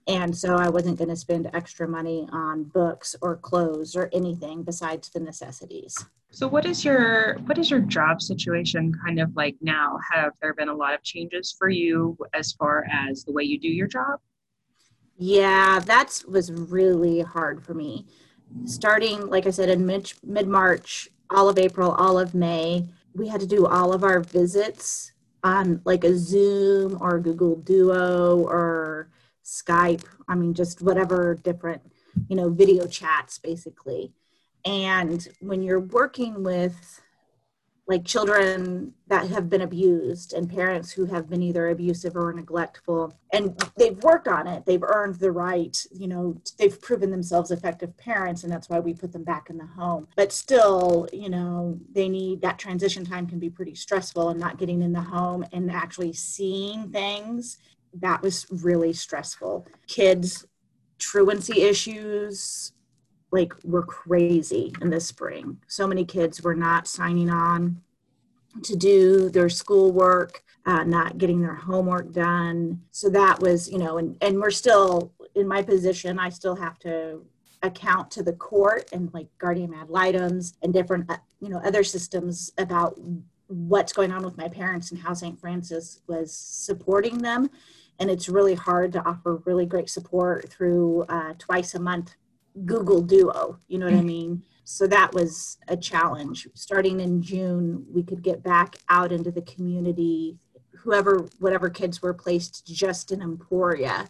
And 0.08 0.36
so 0.36 0.55
I 0.55 0.70
wasn't 0.70 0.98
going 0.98 1.10
to 1.10 1.15
spend 1.15 1.50
extra 1.53 1.88
money 1.88 2.27
on 2.32 2.63
books 2.63 3.15
or 3.22 3.38
clothes 3.38 3.96
or 3.96 4.10
anything 4.12 4.63
besides 4.63 5.10
the 5.10 5.20
necessities. 5.20 5.96
So 6.32 6.48
what 6.48 6.65
is 6.65 6.84
your 6.84 7.38
what 7.46 7.60
is 7.60 7.70
your 7.70 7.79
job 7.79 8.20
situation 8.20 8.91
kind 9.05 9.20
of 9.20 9.34
like 9.36 9.55
now? 9.62 10.00
Have 10.12 10.34
there 10.41 10.55
been 10.55 10.67
a 10.67 10.74
lot 10.74 10.96
of 10.96 11.03
changes 11.03 11.55
for 11.58 11.70
you 11.70 12.17
as 12.34 12.53
far 12.53 12.86
as 12.91 13.24
the 13.24 13.32
way 13.32 13.43
you 13.43 13.60
do 13.60 13.67
your 13.67 13.88
job? 13.88 14.20
Yeah, 15.17 15.79
that 15.79 16.24
was 16.27 16.51
really 16.51 17.22
hard 17.22 17.63
for 17.63 17.74
me. 17.74 18.08
Starting, 18.65 19.27
like 19.27 19.48
I 19.48 19.51
said, 19.51 19.70
in 19.70 19.86
mid 19.86 20.48
March, 20.48 21.10
all 21.29 21.50
of 21.50 21.58
April, 21.58 21.91
all 21.91 22.20
of 22.20 22.36
May, 22.36 22.88
we 23.15 23.27
had 23.27 23.41
to 23.41 23.48
do 23.48 23.65
all 23.65 23.93
of 23.93 24.03
our 24.03 24.22
visits 24.22 25.12
on 25.43 25.82
like 25.86 26.03
a 26.03 26.17
Zoom 26.17 26.98
or 27.01 27.20
Google 27.20 27.55
Duo 27.58 28.39
or 28.39 29.10
Skype. 29.43 30.05
I 30.27 30.36
mean, 30.36 30.53
just 30.53 30.82
whatever 30.82 31.36
different, 31.36 31.82
you 32.27 32.36
know, 32.36 32.50
video 32.50 32.88
chats 32.88 33.38
basically. 33.38 34.13
And 34.65 35.27
when 35.41 35.62
you're 35.62 35.79
working 35.79 36.43
with 36.43 37.01
like 37.87 38.05
children 38.05 38.93
that 39.07 39.29
have 39.29 39.49
been 39.49 39.61
abused 39.61 40.33
and 40.33 40.49
parents 40.49 40.91
who 40.91 41.05
have 41.05 41.29
been 41.29 41.43
either 41.43 41.69
abusive 41.69 42.15
or 42.15 42.31
neglectful. 42.31 43.13
And 43.33 43.61
they've 43.77 44.01
worked 44.03 44.27
on 44.27 44.47
it. 44.47 44.65
They've 44.65 44.83
earned 44.83 45.15
the 45.15 45.31
right 45.31 45.77
you 45.91 46.07
know 46.07 46.41
they've 46.57 46.79
proven 46.81 47.11
themselves 47.11 47.51
effective 47.51 47.95
parents 47.97 48.43
and 48.43 48.51
that's 48.51 48.69
why 48.69 48.79
we 48.79 48.93
put 48.93 49.11
them 49.11 49.23
back 49.23 49.49
in 49.49 49.57
the 49.57 49.65
home. 49.65 50.07
But 50.15 50.31
still 50.31 51.07
you 51.11 51.29
know 51.29 51.79
they 51.91 52.09
need 52.09 52.41
that 52.41 52.59
transition 52.59 53.05
time 53.05 53.27
can 53.27 53.39
be 53.39 53.49
pretty 53.49 53.75
stressful 53.75 54.29
and 54.29 54.39
not 54.39 54.57
getting 54.57 54.81
in 54.81 54.93
the 54.93 55.01
home 55.01 55.45
and 55.51 55.69
actually 55.71 56.13
seeing 56.13 56.89
things 56.89 57.57
that 57.95 58.21
was 58.21 58.47
really 58.49 58.93
stressful. 58.93 59.67
Kids 59.87 60.45
truancy 60.99 61.61
issues 61.61 62.71
like 63.33 63.51
were 63.63 63.83
crazy 63.83 64.71
in 64.79 64.91
the 64.91 64.99
spring. 64.99 65.57
So 65.67 65.87
many 65.87 66.05
kids 66.05 66.43
were 66.43 66.55
not 66.55 66.87
signing 66.87 67.31
on 67.31 67.81
to 68.61 68.75
do 68.75 69.29
their 69.29 69.49
schoolwork, 69.49 70.43
uh, 70.67 70.83
not 70.83 71.17
getting 71.17 71.41
their 71.41 71.55
homework 71.55 72.13
done. 72.13 72.79
So 72.91 73.09
that 73.09 73.39
was, 73.39 73.69
you 73.69 73.79
know, 73.79 73.97
and, 73.97 74.15
and 74.21 74.39
we're 74.39 74.51
still 74.51 75.11
in 75.33 75.47
my 75.47 75.63
position, 75.63 76.19
I 76.19 76.29
still 76.29 76.55
have 76.55 76.77
to 76.79 77.25
account 77.63 78.11
to 78.11 78.23
the 78.23 78.33
court 78.33 78.89
and 78.93 79.11
like 79.13 79.27
guardian 79.39 79.73
ad 79.73 79.89
litems 79.89 80.53
and 80.61 80.71
different, 80.71 81.09
uh, 81.09 81.17
you 81.39 81.49
know, 81.49 81.57
other 81.65 81.83
systems 81.83 82.53
about 82.59 82.99
what's 83.47 83.93
going 83.93 84.11
on 84.11 84.23
with 84.23 84.37
my 84.37 84.47
parents 84.47 84.91
and 84.91 84.99
how 84.99 85.13
St. 85.13 85.39
Francis 85.39 86.01
was 86.07 86.31
supporting 86.31 87.17
them. 87.17 87.49
And 87.99 88.11
it's 88.11 88.29
really 88.29 88.53
hard 88.53 88.93
to 88.93 89.03
offer 89.03 89.41
really 89.45 89.65
great 89.65 89.89
support 89.89 90.49
through 90.49 91.05
uh, 91.09 91.33
twice 91.39 91.73
a 91.73 91.79
month 91.79 92.15
Google 92.65 93.01
Duo. 93.01 93.60
You 93.67 93.79
know 93.79 93.86
what 93.86 93.95
I 93.95 94.00
mm. 94.00 94.05
mean? 94.05 94.43
So 94.63 94.88
that 94.88 95.13
was 95.13 95.57
a 95.67 95.75
challenge. 95.75 96.48
Starting 96.53 97.00
in 97.00 97.22
June, 97.22 97.86
we 97.91 98.03
could 98.03 98.22
get 98.22 98.43
back 98.43 98.77
out 98.89 99.12
into 99.12 99.31
the 99.31 99.41
community. 99.41 100.38
Whoever, 100.72 101.27
whatever 101.39 101.69
kids 101.69 102.01
were 102.01 102.13
placed 102.13 102.65
just 102.65 103.12
in 103.12 103.22
Emporia, 103.22 104.07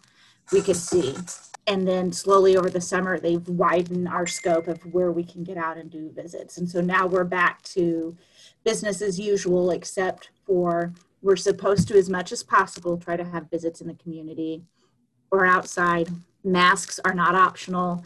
we 0.52 0.60
could 0.60 0.76
see. 0.76 1.14
And 1.66 1.88
then 1.88 2.12
slowly 2.12 2.56
over 2.56 2.68
the 2.68 2.80
summer, 2.80 3.18
they've 3.18 3.48
widened 3.48 4.06
our 4.06 4.26
scope 4.26 4.68
of 4.68 4.80
where 4.92 5.10
we 5.10 5.24
can 5.24 5.42
get 5.44 5.56
out 5.56 5.78
and 5.78 5.90
do 5.90 6.12
visits. 6.14 6.58
And 6.58 6.68
so 6.68 6.80
now 6.80 7.06
we're 7.06 7.24
back 7.24 7.62
to 7.62 8.16
business 8.64 9.00
as 9.00 9.18
usual, 9.18 9.70
except 9.70 10.30
for 10.46 10.92
we're 11.22 11.36
supposed 11.36 11.88
to, 11.88 11.96
as 11.96 12.10
much 12.10 12.32
as 12.32 12.42
possible, 12.42 12.98
try 12.98 13.16
to 13.16 13.24
have 13.24 13.50
visits 13.50 13.80
in 13.80 13.88
the 13.88 13.94
community 13.94 14.62
or 15.30 15.46
outside. 15.46 16.10
Masks 16.44 17.00
are 17.04 17.14
not 17.14 17.34
optional 17.34 18.04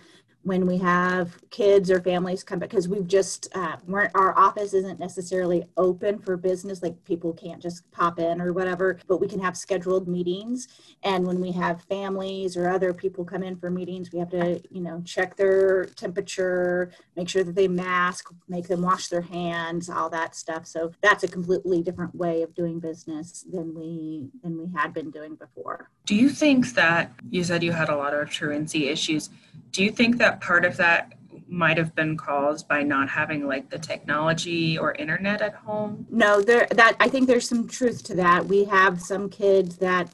when 0.48 0.66
we 0.66 0.78
have 0.78 1.38
kids 1.50 1.90
or 1.90 2.00
families 2.00 2.42
come 2.42 2.58
because 2.58 2.88
we've 2.88 3.06
just 3.06 3.54
uh, 3.54 3.76
our 4.14 4.36
office 4.36 4.72
isn't 4.72 4.98
necessarily 4.98 5.62
open 5.76 6.18
for 6.18 6.38
business 6.38 6.82
like 6.82 7.04
people 7.04 7.34
can't 7.34 7.60
just 7.60 7.88
pop 7.92 8.18
in 8.18 8.40
or 8.40 8.54
whatever 8.54 8.98
but 9.06 9.20
we 9.20 9.28
can 9.28 9.38
have 9.38 9.56
scheduled 9.56 10.08
meetings. 10.08 10.66
And 11.04 11.26
when 11.26 11.38
we 11.40 11.52
have 11.52 11.82
families 11.82 12.56
or 12.56 12.68
other 12.68 12.94
people 12.94 13.26
come 13.26 13.42
in 13.42 13.56
for 13.56 13.70
meetings 13.70 14.10
we 14.10 14.18
have 14.18 14.30
to 14.30 14.60
you 14.70 14.80
know 14.80 15.02
check 15.04 15.36
their 15.36 15.84
temperature 15.84 16.92
make 17.14 17.28
sure 17.28 17.44
that 17.44 17.54
they 17.54 17.68
mask 17.68 18.30
make 18.48 18.68
them 18.68 18.80
wash 18.82 19.08
their 19.08 19.20
hands 19.20 19.90
all 19.90 20.08
that 20.10 20.34
stuff. 20.34 20.66
So 20.66 20.92
that's 21.02 21.24
a 21.24 21.28
completely 21.28 21.82
different 21.82 22.14
way 22.14 22.40
of 22.40 22.54
doing 22.54 22.80
business 22.80 23.44
than 23.52 23.74
we 23.74 24.30
than 24.42 24.58
we 24.58 24.72
had 24.74 24.94
been 24.94 25.10
doing 25.10 25.34
before 25.34 25.90
do 26.08 26.14
you 26.14 26.30
think 26.30 26.72
that 26.72 27.12
you 27.28 27.44
said 27.44 27.62
you 27.62 27.72
had 27.72 27.90
a 27.90 27.94
lot 27.94 28.14
of 28.14 28.30
truancy 28.30 28.88
issues. 28.88 29.28
Do 29.72 29.84
you 29.84 29.90
think 29.90 30.16
that 30.16 30.40
part 30.40 30.64
of 30.64 30.78
that 30.78 31.12
might 31.46 31.76
have 31.76 31.94
been 31.94 32.16
caused 32.16 32.66
by 32.66 32.82
not 32.82 33.10
having 33.10 33.46
like 33.46 33.68
the 33.68 33.78
technology 33.78 34.78
or 34.78 34.94
internet 34.94 35.42
at 35.42 35.54
home? 35.54 36.06
No 36.08 36.40
there 36.40 36.66
that 36.70 36.96
i 36.98 37.08
think 37.08 37.26
there's 37.26 37.46
some 37.46 37.68
truth 37.68 38.02
to 38.04 38.14
that. 38.14 38.46
We 38.46 38.64
have 38.64 39.02
some 39.02 39.28
kids 39.28 39.76
that 39.78 40.10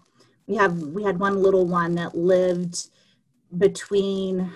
we 0.49 0.57
have 0.57 0.77
we 0.77 1.05
had 1.05 1.21
one 1.21 1.41
little 1.41 1.65
one 1.65 1.95
that 1.95 2.17
lived 2.17 2.89
between 3.57 4.51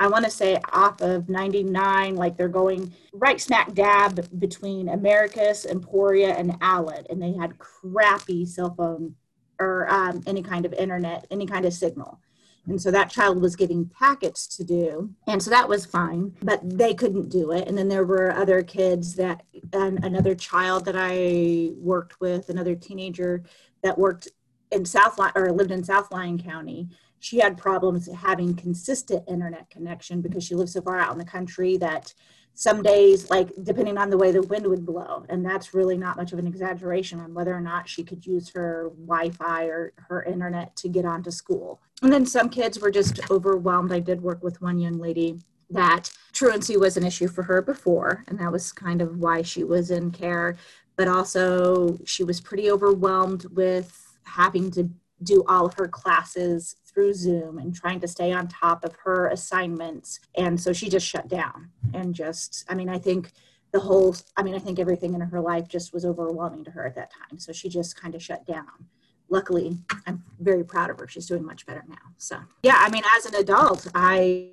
i 0.00 0.08
want 0.08 0.24
to 0.24 0.30
say 0.30 0.58
off 0.72 1.00
of 1.00 1.28
99 1.28 2.16
like 2.16 2.36
they're 2.36 2.48
going 2.48 2.92
right 3.12 3.40
smack 3.40 3.74
dab 3.74 4.28
between 4.40 4.88
americus 4.88 5.66
emporia 5.66 6.34
and 6.34 6.56
allen 6.60 7.06
and 7.10 7.22
they 7.22 7.32
had 7.32 7.58
crappy 7.58 8.44
cell 8.44 8.74
phone 8.74 9.14
or 9.58 9.90
um, 9.92 10.22
any 10.26 10.42
kind 10.42 10.64
of 10.64 10.72
internet 10.74 11.26
any 11.30 11.46
kind 11.46 11.64
of 11.64 11.72
signal 11.72 12.20
and 12.68 12.80
so 12.80 12.90
that 12.90 13.10
child 13.10 13.40
was 13.40 13.56
getting 13.56 13.86
packets 13.86 14.46
to 14.58 14.64
do. 14.64 15.10
And 15.26 15.42
so 15.42 15.50
that 15.50 15.68
was 15.68 15.86
fine, 15.86 16.34
but 16.42 16.60
they 16.62 16.92
couldn't 16.92 17.30
do 17.30 17.52
it. 17.52 17.66
And 17.66 17.76
then 17.78 17.88
there 17.88 18.04
were 18.04 18.30
other 18.32 18.62
kids 18.62 19.14
that, 19.14 19.42
and 19.72 20.04
another 20.04 20.34
child 20.34 20.84
that 20.84 20.94
I 20.96 21.70
worked 21.76 22.20
with, 22.20 22.50
another 22.50 22.74
teenager 22.74 23.42
that 23.82 23.96
worked 23.96 24.28
in 24.70 24.84
South 24.84 25.18
or 25.34 25.50
lived 25.50 25.70
in 25.70 25.82
South 25.82 26.12
Lyon 26.12 26.38
County. 26.38 26.90
She 27.20 27.38
had 27.38 27.56
problems 27.56 28.08
having 28.12 28.54
consistent 28.54 29.24
internet 29.26 29.70
connection 29.70 30.20
because 30.20 30.44
she 30.44 30.54
lived 30.54 30.70
so 30.70 30.82
far 30.82 30.98
out 30.98 31.12
in 31.12 31.18
the 31.18 31.24
country 31.24 31.78
that 31.78 32.12
some 32.58 32.82
days, 32.82 33.30
like 33.30 33.52
depending 33.62 33.96
on 33.96 34.10
the 34.10 34.16
way 34.18 34.32
the 34.32 34.42
wind 34.42 34.66
would 34.66 34.84
blow, 34.84 35.24
and 35.28 35.46
that's 35.46 35.74
really 35.74 35.96
not 35.96 36.16
much 36.16 36.32
of 36.32 36.40
an 36.40 36.46
exaggeration 36.48 37.20
on 37.20 37.32
whether 37.32 37.54
or 37.54 37.60
not 37.60 37.88
she 37.88 38.02
could 38.02 38.26
use 38.26 38.48
her 38.48 38.90
Wi 39.06 39.30
Fi 39.30 39.66
or 39.66 39.92
her 40.08 40.24
internet 40.24 40.74
to 40.74 40.88
get 40.88 41.04
onto 41.04 41.30
school. 41.30 41.80
And 42.02 42.12
then 42.12 42.26
some 42.26 42.48
kids 42.48 42.80
were 42.80 42.90
just 42.90 43.30
overwhelmed. 43.30 43.92
I 43.92 44.00
did 44.00 44.20
work 44.20 44.42
with 44.42 44.60
one 44.60 44.80
young 44.80 44.98
lady 44.98 45.38
that 45.70 46.10
truancy 46.32 46.76
was 46.76 46.96
an 46.96 47.06
issue 47.06 47.28
for 47.28 47.44
her 47.44 47.62
before, 47.62 48.24
and 48.26 48.40
that 48.40 48.50
was 48.50 48.72
kind 48.72 49.02
of 49.02 49.18
why 49.18 49.42
she 49.42 49.62
was 49.62 49.92
in 49.92 50.10
care. 50.10 50.56
But 50.96 51.06
also, 51.06 51.96
she 52.06 52.24
was 52.24 52.40
pretty 52.40 52.72
overwhelmed 52.72 53.44
with 53.54 54.16
having 54.24 54.72
to 54.72 54.90
do 55.22 55.44
all 55.48 55.66
of 55.66 55.74
her 55.74 55.88
classes 55.88 56.76
through 56.86 57.14
Zoom 57.14 57.58
and 57.58 57.74
trying 57.74 58.00
to 58.00 58.08
stay 58.08 58.32
on 58.32 58.48
top 58.48 58.84
of 58.84 58.94
her 59.04 59.28
assignments. 59.28 60.20
And 60.36 60.60
so 60.60 60.72
she 60.72 60.88
just 60.88 61.06
shut 61.06 61.28
down 61.28 61.70
and 61.94 62.14
just, 62.14 62.64
I 62.68 62.74
mean, 62.74 62.88
I 62.88 62.98
think 62.98 63.32
the 63.72 63.80
whole, 63.80 64.16
I 64.36 64.42
mean, 64.42 64.54
I 64.54 64.58
think 64.58 64.78
everything 64.78 65.14
in 65.14 65.20
her 65.20 65.40
life 65.40 65.68
just 65.68 65.92
was 65.92 66.04
overwhelming 66.04 66.64
to 66.64 66.70
her 66.70 66.86
at 66.86 66.94
that 66.94 67.10
time. 67.10 67.38
So 67.38 67.52
she 67.52 67.68
just 67.68 68.00
kind 68.00 68.14
of 68.14 68.22
shut 68.22 68.46
down. 68.46 68.86
Luckily, 69.30 69.76
I'm 70.06 70.24
very 70.40 70.64
proud 70.64 70.88
of 70.88 70.98
her. 70.98 71.06
She's 71.06 71.26
doing 71.26 71.44
much 71.44 71.66
better 71.66 71.84
now. 71.86 71.96
So, 72.16 72.38
yeah, 72.62 72.76
I 72.78 72.88
mean, 72.88 73.02
as 73.18 73.26
an 73.26 73.34
adult, 73.34 73.86
I 73.94 74.52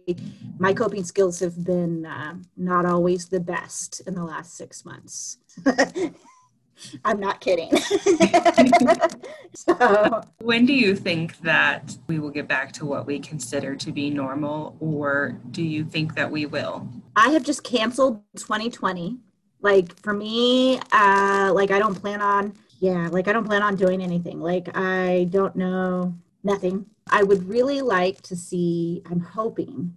my 0.60 0.74
coping 0.74 1.06
skills 1.06 1.40
have 1.40 1.64
been 1.64 2.06
uh, 2.06 2.36
not 2.58 2.86
always 2.86 3.30
the 3.30 3.40
best 3.40 4.02
in 4.06 4.16
the 4.16 4.24
last 4.24 4.58
six 4.58 4.84
months. 4.84 5.38
I'm 7.06 7.20
not 7.20 7.40
kidding. 7.40 7.72
so, 9.66 10.22
when 10.42 10.66
do 10.66 10.74
you 10.74 10.96
think 10.96 11.40
that 11.40 11.98
we 12.08 12.20
will 12.20 12.30
get 12.30 12.48
back 12.48 12.72
to 12.74 12.86
what 12.86 13.06
we 13.06 13.20
consider 13.20 13.76
to 13.76 13.92
be 13.92 14.10
normal, 14.10 14.76
or 14.80 15.40
do 15.52 15.64
you 15.64 15.84
think 15.84 16.16
that 16.16 16.30
we 16.30 16.46
will? 16.46 16.88
I 17.16 17.30
have 17.30 17.44
just 17.44 17.64
canceled 17.64 18.22
2020. 18.38 19.18
Like 19.62 20.00
for 20.02 20.14
me, 20.14 20.80
uh, 20.92 21.52
like 21.54 21.72
I 21.72 21.80
don't 21.80 21.96
plan 21.96 22.22
on, 22.22 22.54
yeah, 22.80 23.08
like 23.12 23.28
I 23.28 23.34
don't 23.34 23.46
plan 23.46 23.64
on 23.64 23.76
doing 23.76 24.02
anything. 24.02 24.40
Like 24.40 24.70
I 24.78 25.28
don't 25.32 25.56
know 25.56 26.14
nothing. 26.44 26.86
I 27.10 27.24
would 27.24 27.48
really 27.48 27.82
like 27.82 28.22
to 28.24 28.36
see. 28.36 29.02
I'm 29.10 29.20
hoping 29.20 29.96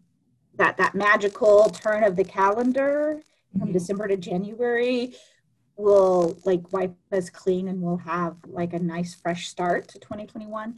that 0.57 0.77
that 0.79 0.95
magical 0.95 1.71
turn 1.71 2.05
of 2.05 2.17
the 2.17 2.25
calendar 2.25 3.21
from 3.53 3.69
mm-hmm. 3.69 3.73
December 3.73 4.09
to 4.09 4.17
January 4.17 5.15
will 5.79 6.39
like 6.45 6.73
wipe 6.73 6.95
us 7.13 7.31
clean 7.31 7.69
and 7.69 7.81
we'll 7.81 7.97
have 7.97 8.37
like 8.47 8.73
a 8.75 8.79
nice 8.79 9.15
fresh 9.15 9.49
start 9.49 9.89
to 9.89 9.99
2021 9.99 10.75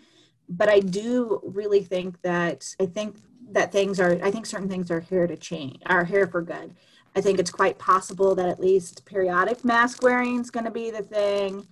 but 0.48 0.68
i 0.68 0.78
do 0.78 1.40
really 1.42 1.82
think 1.82 2.20
that 2.22 2.74
i 2.80 2.86
think 2.86 3.16
that 3.50 3.72
things 3.72 3.98
are 3.98 4.18
i 4.22 4.30
think 4.30 4.46
certain 4.46 4.68
things 4.68 4.90
are 4.90 5.00
here 5.00 5.26
to 5.26 5.36
change 5.36 5.78
are 5.86 6.04
here 6.04 6.26
for 6.26 6.42
good. 6.42 6.74
I 7.16 7.20
think 7.20 7.40
it's 7.40 7.50
quite 7.50 7.76
possible 7.78 8.34
that 8.36 8.48
at 8.48 8.60
least 8.60 9.04
periodic 9.04 9.64
mask 9.64 10.02
wearing 10.02 10.40
is 10.40 10.50
going 10.50 10.66
to 10.66 10.70
be 10.70 10.90
the 10.90 11.02
thing 11.02 11.66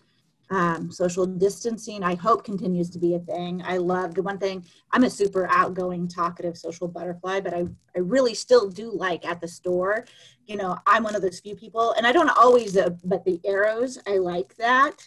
um, 0.50 0.90
social 0.90 1.26
distancing 1.26 2.02
i 2.02 2.14
hope 2.14 2.44
continues 2.44 2.88
to 2.90 2.98
be 2.98 3.14
a 3.14 3.18
thing. 3.20 3.62
I 3.64 3.76
love 3.76 4.14
the 4.14 4.22
one 4.22 4.38
thing 4.38 4.64
i'm 4.92 5.04
a 5.04 5.10
super 5.10 5.46
outgoing 5.50 6.08
talkative 6.08 6.56
social 6.56 6.88
butterfly 6.88 7.40
but 7.40 7.54
i, 7.54 7.66
I 7.94 8.00
really 8.00 8.34
still 8.34 8.68
do 8.68 8.90
like 8.90 9.26
at 9.26 9.40
the 9.40 9.48
store. 9.48 10.06
You 10.46 10.56
know 10.56 10.78
i'm 10.86 11.02
one 11.02 11.14
of 11.14 11.22
those 11.22 11.40
few 11.40 11.54
people 11.54 11.92
and 11.92 12.06
i 12.06 12.12
don't 12.12 12.30
always 12.30 12.76
uh, 12.76 12.90
but 13.04 13.24
the 13.24 13.40
arrows 13.44 13.98
i 14.06 14.18
like 14.18 14.56
that. 14.56 15.06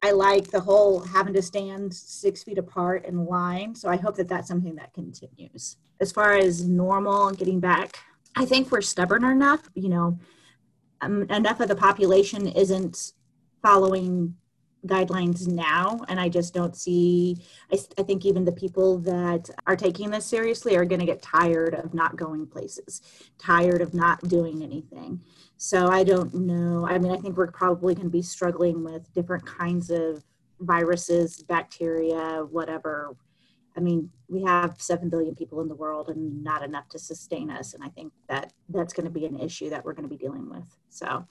I 0.00 0.12
like 0.12 0.52
the 0.52 0.60
whole 0.60 1.00
having 1.00 1.34
to 1.34 1.42
stand 1.42 1.92
six 1.92 2.44
feet 2.44 2.58
apart 2.58 3.06
in 3.06 3.24
line 3.24 3.74
so 3.74 3.88
i 3.88 3.96
hope 3.96 4.16
that 4.16 4.28
that's 4.28 4.48
something 4.48 4.76
that 4.76 4.92
continues. 4.92 5.76
As 6.00 6.12
far 6.12 6.34
as 6.34 6.68
normal 6.68 7.28
and 7.28 7.38
getting 7.38 7.60
back 7.60 7.98
i 8.36 8.44
think 8.44 8.70
we're 8.70 8.82
stubborn 8.82 9.24
enough 9.24 9.68
you 9.74 9.88
know 9.88 10.18
um, 11.00 11.22
enough 11.30 11.60
of 11.60 11.68
the 11.68 11.76
population 11.76 12.48
isn't 12.48 13.12
following 13.62 14.34
guidelines 14.86 15.48
now 15.48 16.00
and 16.08 16.20
i 16.20 16.28
just 16.28 16.54
don't 16.54 16.76
see 16.76 17.36
I, 17.72 17.78
I 17.98 18.02
think 18.04 18.24
even 18.24 18.44
the 18.44 18.52
people 18.52 18.98
that 18.98 19.50
are 19.66 19.76
taking 19.76 20.10
this 20.10 20.24
seriously 20.24 20.76
are 20.76 20.84
going 20.84 21.00
to 21.00 21.06
get 21.06 21.20
tired 21.20 21.74
of 21.74 21.94
not 21.94 22.16
going 22.16 22.46
places 22.46 23.02
tired 23.38 23.80
of 23.80 23.94
not 23.94 24.20
doing 24.28 24.62
anything. 24.62 25.20
So 25.56 25.88
i 25.88 26.04
don't 26.04 26.32
know 26.34 26.86
i 26.86 26.98
mean 26.98 27.12
i 27.12 27.16
think 27.16 27.36
we're 27.36 27.50
probably 27.50 27.94
going 27.94 28.06
to 28.06 28.10
be 28.10 28.22
struggling 28.22 28.84
with 28.84 29.12
different 29.12 29.44
kinds 29.44 29.90
of 29.90 30.24
viruses 30.60 31.42
bacteria 31.42 32.44
whatever. 32.50 33.16
I 33.76 33.80
mean 33.80 34.10
we 34.28 34.42
have 34.42 34.80
7 34.80 35.08
billion 35.08 35.34
people 35.34 35.60
in 35.60 35.68
the 35.68 35.74
world 35.74 36.08
and 36.08 36.42
not 36.42 36.62
enough 36.62 36.88
to 36.90 36.98
sustain 36.98 37.50
us 37.50 37.74
and 37.74 37.82
i 37.82 37.88
think 37.88 38.12
that 38.28 38.52
that's 38.68 38.92
going 38.92 39.06
to 39.06 39.10
be 39.10 39.26
an 39.26 39.38
issue 39.38 39.70
that 39.70 39.84
we're 39.84 39.94
going 39.94 40.08
to 40.08 40.16
be 40.16 40.24
dealing 40.24 40.48
with 40.50 40.76
so 40.88 41.24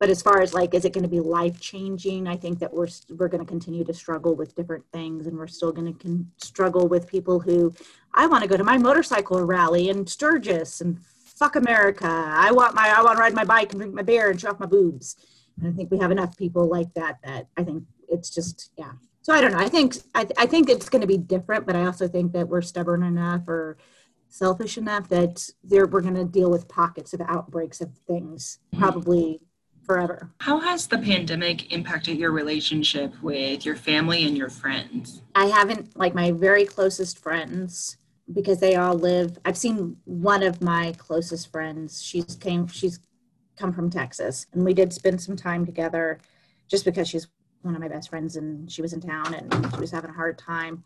but 0.00 0.08
as 0.08 0.22
far 0.22 0.40
as 0.40 0.52
like 0.54 0.74
is 0.74 0.84
it 0.84 0.92
going 0.92 1.04
to 1.04 1.08
be 1.08 1.20
life 1.20 1.60
changing 1.60 2.26
i 2.26 2.36
think 2.36 2.58
that 2.58 2.72
we're 2.72 2.88
we're 3.10 3.28
going 3.28 3.44
to 3.44 3.48
continue 3.48 3.84
to 3.84 3.94
struggle 3.94 4.34
with 4.34 4.54
different 4.56 4.84
things 4.92 5.26
and 5.26 5.36
we're 5.36 5.46
still 5.46 5.70
going 5.70 5.94
to 5.94 6.02
con- 6.02 6.30
struggle 6.38 6.88
with 6.88 7.06
people 7.06 7.38
who 7.38 7.72
i 8.14 8.26
want 8.26 8.42
to 8.42 8.48
go 8.48 8.56
to 8.56 8.64
my 8.64 8.78
motorcycle 8.78 9.44
rally 9.44 9.88
in 9.88 10.06
sturgis 10.06 10.80
and 10.80 10.98
fuck 11.40 11.56
america. 11.56 12.06
I 12.06 12.52
want 12.52 12.74
my 12.74 12.92
i 12.94 13.02
want 13.02 13.16
to 13.16 13.20
ride 13.20 13.34
my 13.34 13.44
bike 13.44 13.72
and 13.72 13.80
drink 13.80 13.94
my 13.94 14.02
beer 14.02 14.30
and 14.30 14.38
show 14.38 14.50
off 14.50 14.60
my 14.60 14.66
boobs. 14.66 15.16
And 15.58 15.72
i 15.72 15.74
think 15.74 15.90
we 15.90 15.98
have 15.98 16.10
enough 16.10 16.36
people 16.36 16.66
like 16.66 16.92
that 16.94 17.16
that 17.24 17.46
i 17.56 17.62
think 17.62 17.84
it's 18.08 18.28
just 18.28 18.70
yeah. 18.76 18.92
So 19.22 19.32
i 19.32 19.40
don't 19.40 19.52
know. 19.52 19.58
I 19.58 19.68
think 19.68 19.96
i, 20.14 20.26
I 20.36 20.46
think 20.46 20.68
it's 20.68 20.90
going 20.90 21.00
to 21.00 21.06
be 21.06 21.16
different 21.16 21.66
but 21.66 21.76
i 21.76 21.86
also 21.86 22.08
think 22.08 22.32
that 22.32 22.48
we're 22.48 22.60
stubborn 22.60 23.02
enough 23.02 23.48
or 23.48 23.78
selfish 24.28 24.76
enough 24.76 25.08
that 25.08 25.48
there 25.64 25.86
we're 25.86 26.02
going 26.02 26.14
to 26.14 26.24
deal 26.24 26.50
with 26.50 26.68
pockets 26.68 27.14
of 27.14 27.22
outbreaks 27.22 27.80
of 27.80 27.96
things 28.06 28.58
mm-hmm. 28.72 28.82
probably 28.82 29.40
forever. 29.82 30.30
How 30.40 30.60
has 30.60 30.86
the 30.86 30.98
pandemic 30.98 31.72
impacted 31.72 32.18
your 32.18 32.30
relationship 32.30 33.20
with 33.22 33.64
your 33.64 33.76
family 33.76 34.26
and 34.26 34.36
your 34.36 34.50
friends? 34.50 35.22
I 35.34 35.46
haven't, 35.46 35.96
like 35.96 36.14
my 36.14 36.30
very 36.32 36.64
closest 36.64 37.18
friends, 37.18 37.96
because 38.32 38.60
they 38.60 38.76
all 38.76 38.94
live. 38.94 39.38
I've 39.44 39.56
seen 39.56 39.96
one 40.04 40.42
of 40.42 40.62
my 40.62 40.94
closest 40.98 41.50
friends. 41.50 42.02
She's 42.02 42.36
came. 42.36 42.66
She's 42.66 43.00
come 43.56 43.72
from 43.72 43.90
Texas, 43.90 44.46
and 44.52 44.64
we 44.64 44.72
did 44.72 44.92
spend 44.92 45.20
some 45.20 45.36
time 45.36 45.66
together, 45.66 46.18
just 46.68 46.84
because 46.84 47.08
she's 47.08 47.28
one 47.62 47.74
of 47.74 47.80
my 47.80 47.88
best 47.88 48.08
friends, 48.08 48.36
and 48.36 48.70
she 48.70 48.80
was 48.80 48.92
in 48.92 49.00
town, 49.00 49.34
and 49.34 49.52
she 49.74 49.80
was 49.80 49.90
having 49.90 50.10
a 50.10 50.14
hard 50.14 50.38
time, 50.38 50.82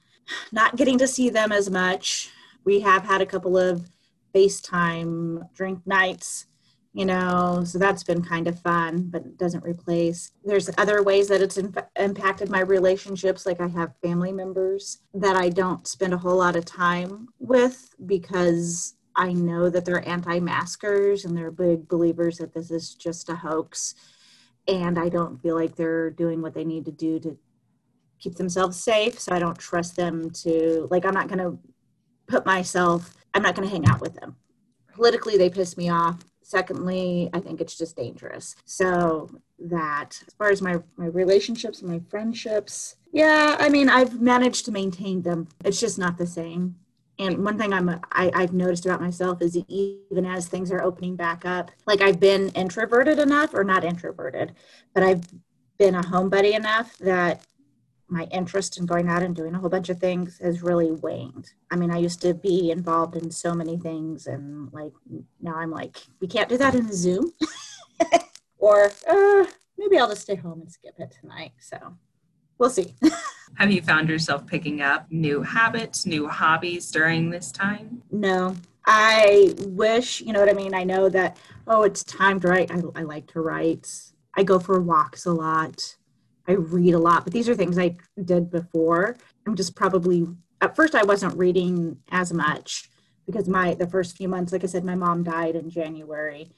not 0.51 0.77
getting 0.77 0.99
to 0.99 1.07
see 1.07 1.31
them 1.31 1.53
as 1.53 1.71
much. 1.71 2.31
We 2.65 2.81
have 2.81 3.05
had 3.05 3.21
a 3.21 3.27
couple 3.27 3.57
of 3.57 3.89
FaceTime 4.35 5.53
drink 5.55 5.87
nights 5.87 6.47
you 6.95 7.05
know 7.05 7.63
so 7.67 7.77
that's 7.77 8.05
been 8.05 8.23
kind 8.23 8.47
of 8.47 8.59
fun 8.61 9.09
but 9.11 9.23
it 9.23 9.37
doesn't 9.37 9.65
replace. 9.65 10.31
There's 10.45 10.71
other 10.79 11.03
ways 11.03 11.29
that 11.29 11.43
it's 11.43 11.59
in, 11.59 11.75
impacted 11.97 12.49
my 12.49 12.61
relationships 12.61 13.45
like 13.45 13.61
i 13.61 13.67
have 13.67 13.99
family 14.01 14.33
members 14.33 15.01
that 15.13 15.37
i 15.37 15.49
don't 15.49 15.87
spend 15.87 16.15
a 16.15 16.19
whole 16.19 16.39
lot 16.39 16.57
of 16.57 16.65
time 16.65 17.29
with 17.39 17.95
because 18.07 18.95
i 19.17 19.33
know 19.33 19.69
that 19.69 19.85
they're 19.85 20.09
anti-maskers 20.09 21.25
and 21.25 21.37
they're 21.37 21.51
big 21.51 21.89
believers 21.89 22.39
that 22.39 22.55
this 22.55 22.71
is 22.71 22.95
just 22.95 23.29
a 23.29 23.35
hoax. 23.35 23.95
And 24.69 24.99
i 24.99 25.09
don't 25.09 25.43
feel 25.43 25.57
like 25.57 25.75
they're 25.75 26.11
doing 26.11 26.41
what 26.41 26.55
they 26.55 26.65
need 26.65 26.85
to 26.85 26.93
do 26.93 27.19
to 27.21 27.37
keep 28.21 28.37
themselves 28.37 28.79
safe. 28.83 29.19
So 29.19 29.35
i 29.35 29.41
don't 29.41 29.59
trust 29.59 29.97
them 29.97 30.31
to 30.45 30.87
like 30.93 31.05
i'm 31.05 31.15
not 31.15 31.29
going 31.29 31.41
to 31.41 31.59
put 32.29 32.47
myself 32.47 33.15
i'm 33.35 33.43
not 33.43 33.57
going 33.57 33.69
to 33.69 33.75
hang 33.75 33.87
out 33.89 34.01
with 34.01 34.15
them. 34.15 34.37
Politically 34.95 35.37
they 35.37 35.51
piss 35.51 35.77
me 35.77 35.91
off 35.91 36.21
Secondly, 36.45 37.31
I 37.33 37.41
think 37.41 37.63
it's 37.63 37.77
just 37.77 37.97
dangerous. 37.97 38.55
So 38.67 39.31
that 39.59 40.23
as 40.27 40.35
far 40.35 40.51
as 40.51 40.61
my, 40.61 40.77
my 40.97 41.07
relationships 41.07 41.83
my 41.83 42.01
friendships, 42.11 42.97
yeah, 43.13 43.57
I 43.59 43.71
mean, 43.71 43.89
I've 43.89 44.21
managed 44.21 44.67
to 44.67 44.73
maintain 44.73 45.23
them. 45.23 45.49
It's 45.65 45.81
just 45.81 45.99
not 45.99 46.19
the 46.19 46.27
same. 46.27 46.77
And 47.19 47.45
one 47.45 47.57
thing 47.57 47.73
I'm 47.73 47.89
I, 48.13 48.31
I've 48.35 48.53
noticed 48.53 48.85
about 48.85 49.01
myself 49.01 49.41
is 49.41 49.57
even 49.69 50.27
as 50.27 50.47
things 50.47 50.71
are 50.71 50.83
opening 50.83 51.17
back 51.17 51.47
up, 51.47 51.71
like 51.87 52.03
I've 52.03 52.21
been 52.21 52.51
introverted 52.51 53.19
enough, 53.19 53.55
or 53.55 53.65
not 53.65 53.85
introverted, 53.85 54.55
but 54.93 55.03
I've 55.03 55.25
been 55.79 55.95
a 55.95 56.03
homebody 56.03 56.55
enough 56.55 56.99
that 56.99 57.41
my 58.15 58.25
interest 58.31 58.79
in 58.79 58.87
going 58.87 59.09
out 59.09 59.23
and 59.23 59.35
doing 59.35 59.55
a 59.55 59.59
whole 59.59 59.69
bunch 59.69 59.89
of 59.89 59.99
things 59.99 60.39
has 60.39 60.63
really 60.63 60.93
waned. 60.93 61.51
I 61.71 61.77
mean, 61.77 61.91
I 61.91 61.99
used 61.99 62.23
to 62.23 62.33
be 62.33 62.71
involved 62.71 63.17
in 63.17 63.31
so 63.31 63.53
many 63.53 63.77
things, 63.77 64.29
and 64.29 64.73
like 64.73 64.93
now 65.43 65.57
I'm 65.57 65.73
like, 65.73 65.97
we 66.21 66.29
can't 66.29 66.49
do 66.49 66.57
that 66.59 66.77
in 66.77 66.93
Zoom, 66.93 67.33
or 68.59 68.93
uh, 69.09 69.45
maybe 69.77 69.99
I'll 69.99 70.09
just 70.09 70.23
stay 70.23 70.37
home 70.37 70.61
and 70.61 70.71
skip 70.71 70.95
it 70.99 71.13
tonight. 71.21 71.53
So 71.59 71.77
we'll 72.57 72.71
see. 72.71 72.95
Have 73.59 73.73
you 73.73 73.83
found 73.83 74.09
yourself 74.09 74.47
picking 74.47 74.81
up 74.81 75.07
new 75.11 75.43
habits, 75.43 76.07
new 76.07 76.29
hobbies 76.29 76.91
during 76.93 77.31
this 77.31 77.51
time? 77.51 78.03
No. 78.11 78.57
I 78.87 79.55
wish, 79.61 80.21
you 80.21 80.33
know 80.33 80.41
what 80.41 80.51
I 80.51 80.55
mean? 80.55 80.75
I 80.75 80.85
know 80.85 81.09
that, 81.09 81.39
oh, 81.67 81.85
it's 81.85 82.05
time 82.05 82.39
to 82.41 82.49
write. 82.49 82.71
I, 82.71 82.81
I 82.95 83.03
like 83.03 83.27
to 83.29 83.41
write. 83.41 83.91
I 84.37 84.43
go 84.43 84.59
for 84.59 84.81
walks 84.81 85.25
a 85.25 85.33
lot. 85.33 85.97
I 86.47 86.53
read 86.53 86.95
a 86.95 86.99
lot, 86.99 87.25
but 87.25 87.33
these 87.33 87.49
are 87.49 87.55
things 87.55 87.79
I 87.79 87.97
did 88.23 88.51
before. 88.51 89.17
I'm 89.47 89.57
just 89.57 89.75
probably 89.75 90.27
at 90.61 90.77
first 90.77 90.95
I 90.95 91.03
wasn't 91.03 91.37
reading 91.37 91.99
as 92.11 92.33
much 92.33 92.91
because 93.27 93.49
my 93.49 93.75
the 93.75 93.87
first 93.87 94.17
few 94.17 94.29
months, 94.29 94.53
like 94.53 94.65
I 94.65 94.67
said, 94.67 94.85
my 94.85 94.95
mom 94.95 95.23
died 95.23 95.57
in 95.57 95.71
January, 95.71 96.51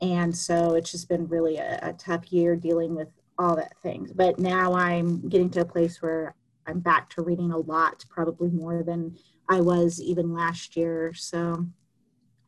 and 0.00 0.34
so 0.34 0.74
it's 0.74 0.90
just 0.90 1.08
been 1.08 1.28
really 1.28 1.56
a, 1.56 1.78
a 1.82 1.92
tough 1.92 2.32
year 2.32 2.56
dealing 2.56 2.94
with 2.94 3.08
all 3.38 3.56
that 3.56 3.76
things. 3.82 4.12
But 4.12 4.38
now 4.38 4.74
I'm 4.74 5.28
getting 5.28 5.50
to 5.50 5.60
a 5.60 5.66
place 5.66 6.00
where 6.00 6.34
I'm 6.66 6.80
back 6.80 7.10
to 7.10 7.22
reading 7.22 7.52
a 7.52 7.58
lot, 7.58 8.04
probably 8.08 8.50
more 8.50 8.82
than 8.82 9.16
I 9.48 9.60
was 9.60 10.00
even 10.00 10.32
last 10.32 10.76
year. 10.76 11.12
So 11.14 11.66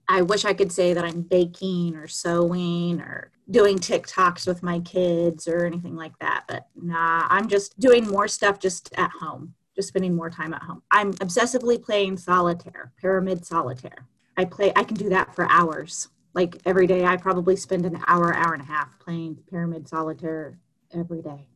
I 0.08 0.22
wish 0.22 0.44
I 0.44 0.54
could 0.54 0.70
say 0.70 0.94
that 0.94 1.04
I'm 1.04 1.22
baking 1.22 1.96
or 1.96 2.06
sewing 2.06 3.00
or 3.00 3.32
doing 3.50 3.78
TikToks 3.78 4.46
with 4.46 4.62
my 4.62 4.80
kids 4.80 5.48
or 5.48 5.64
anything 5.64 5.96
like 5.96 6.18
that. 6.20 6.44
But 6.48 6.68
nah, 6.74 7.26
I'm 7.28 7.48
just 7.48 7.78
doing 7.78 8.08
more 8.08 8.28
stuff 8.28 8.58
just 8.58 8.92
at 8.96 9.10
home, 9.10 9.54
just 9.74 9.88
spending 9.88 10.14
more 10.14 10.30
time 10.30 10.54
at 10.54 10.62
home. 10.62 10.82
I'm 10.90 11.12
obsessively 11.14 11.82
playing 11.82 12.18
solitaire, 12.18 12.92
pyramid 13.00 13.44
solitaire. 13.44 14.06
I 14.36 14.44
play, 14.44 14.72
I 14.76 14.84
can 14.84 14.96
do 14.96 15.08
that 15.08 15.34
for 15.34 15.50
hours. 15.50 16.08
Like 16.34 16.60
every 16.66 16.86
day, 16.86 17.04
I 17.04 17.16
probably 17.16 17.56
spend 17.56 17.86
an 17.86 18.02
hour, 18.06 18.34
hour 18.34 18.52
and 18.52 18.62
a 18.62 18.66
half 18.66 18.98
playing 19.00 19.38
pyramid 19.50 19.88
solitaire 19.88 20.58
every 20.92 21.22
day. 21.22 21.48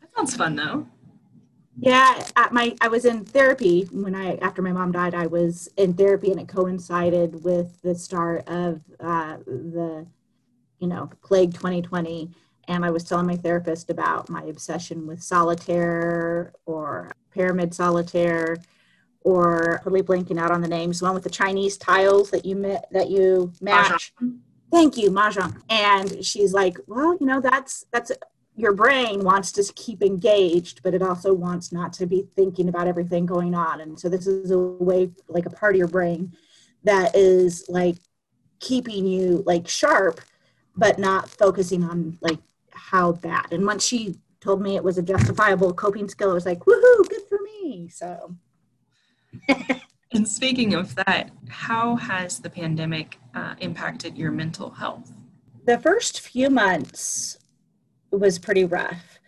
That 0.00 0.14
sounds 0.16 0.34
fun 0.34 0.56
though. 0.56 0.86
Yeah, 1.78 2.26
at 2.36 2.52
my 2.52 2.74
I 2.80 2.88
was 2.88 3.04
in 3.04 3.24
therapy 3.24 3.88
when 3.92 4.14
I 4.14 4.36
after 4.36 4.62
my 4.62 4.72
mom 4.72 4.92
died. 4.92 5.14
I 5.14 5.26
was 5.26 5.68
in 5.76 5.94
therapy, 5.94 6.30
and 6.30 6.40
it 6.40 6.48
coincided 6.48 7.44
with 7.44 7.82
the 7.82 7.94
start 7.94 8.48
of 8.48 8.80
uh, 8.98 9.36
the 9.46 10.06
you 10.78 10.88
know, 10.88 11.10
plague 11.22 11.54
2020. 11.54 12.30
And 12.68 12.84
I 12.84 12.90
was 12.90 13.04
telling 13.04 13.26
my 13.26 13.36
therapist 13.36 13.90
about 13.90 14.28
my 14.28 14.42
obsession 14.44 15.06
with 15.06 15.22
solitaire 15.22 16.52
or 16.66 17.12
pyramid 17.30 17.72
solitaire 17.74 18.56
or 19.20 19.80
totally 19.82 20.02
blanking 20.02 20.38
out 20.40 20.50
on 20.50 20.60
the 20.60 20.68
names, 20.68 20.98
the 20.98 21.04
one 21.04 21.14
with 21.14 21.24
the 21.24 21.30
Chinese 21.30 21.76
tiles 21.76 22.30
that 22.30 22.44
you 22.44 22.56
met, 22.56 22.86
that 22.90 23.08
you 23.08 23.52
match. 23.60 24.12
Mahjong. 24.20 24.38
Thank 24.72 24.96
you, 24.96 25.10
Mahjong. 25.10 25.62
And 25.68 26.24
she's 26.24 26.52
like, 26.52 26.78
well, 26.86 27.16
you 27.20 27.26
know, 27.26 27.40
that's 27.40 27.84
that's 27.92 28.10
your 28.56 28.72
brain 28.72 29.22
wants 29.22 29.52
to 29.52 29.72
keep 29.74 30.02
engaged, 30.02 30.82
but 30.82 30.94
it 30.94 31.02
also 31.02 31.32
wants 31.32 31.72
not 31.72 31.92
to 31.92 32.06
be 32.06 32.26
thinking 32.34 32.68
about 32.68 32.88
everything 32.88 33.26
going 33.26 33.54
on. 33.54 33.82
And 33.82 34.00
so 34.00 34.08
this 34.08 34.26
is 34.26 34.50
a 34.50 34.58
way, 34.58 35.10
like 35.28 35.44
a 35.46 35.50
part 35.50 35.74
of 35.74 35.78
your 35.78 35.88
brain 35.88 36.32
that 36.84 37.14
is 37.14 37.66
like 37.68 37.96
keeping 38.58 39.06
you 39.06 39.42
like 39.46 39.68
sharp 39.68 40.20
but 40.76 40.98
not 40.98 41.28
focusing 41.28 41.84
on 41.84 42.18
like 42.20 42.38
how 42.70 43.12
bad. 43.12 43.52
And 43.52 43.64
once 43.64 43.84
she 43.84 44.16
told 44.40 44.62
me 44.62 44.76
it 44.76 44.84
was 44.84 44.98
a 44.98 45.02
justifiable 45.02 45.72
coping 45.72 46.08
skill, 46.08 46.30
I 46.30 46.34
was 46.34 46.46
like, 46.46 46.60
woohoo, 46.60 47.08
good 47.08 47.22
for 47.28 47.38
me. 47.42 47.88
So. 47.88 48.36
and 50.12 50.28
speaking 50.28 50.74
of 50.74 50.94
that, 50.96 51.30
how 51.48 51.96
has 51.96 52.38
the 52.38 52.50
pandemic 52.50 53.18
uh, 53.34 53.54
impacted 53.58 54.16
your 54.16 54.30
mental 54.30 54.70
health? 54.70 55.12
The 55.64 55.78
first 55.78 56.20
few 56.20 56.48
months 56.48 57.38
was 58.10 58.38
pretty 58.38 58.64
rough, 58.64 59.18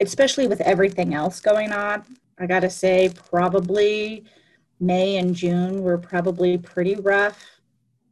especially 0.00 0.46
with 0.46 0.60
everything 0.60 1.14
else 1.14 1.40
going 1.40 1.72
on. 1.72 2.04
I 2.38 2.46
got 2.46 2.60
to 2.60 2.70
say, 2.70 3.10
probably 3.30 4.24
May 4.80 5.16
and 5.16 5.34
June 5.34 5.82
were 5.82 5.98
probably 5.98 6.58
pretty 6.58 6.96
rough 6.96 7.44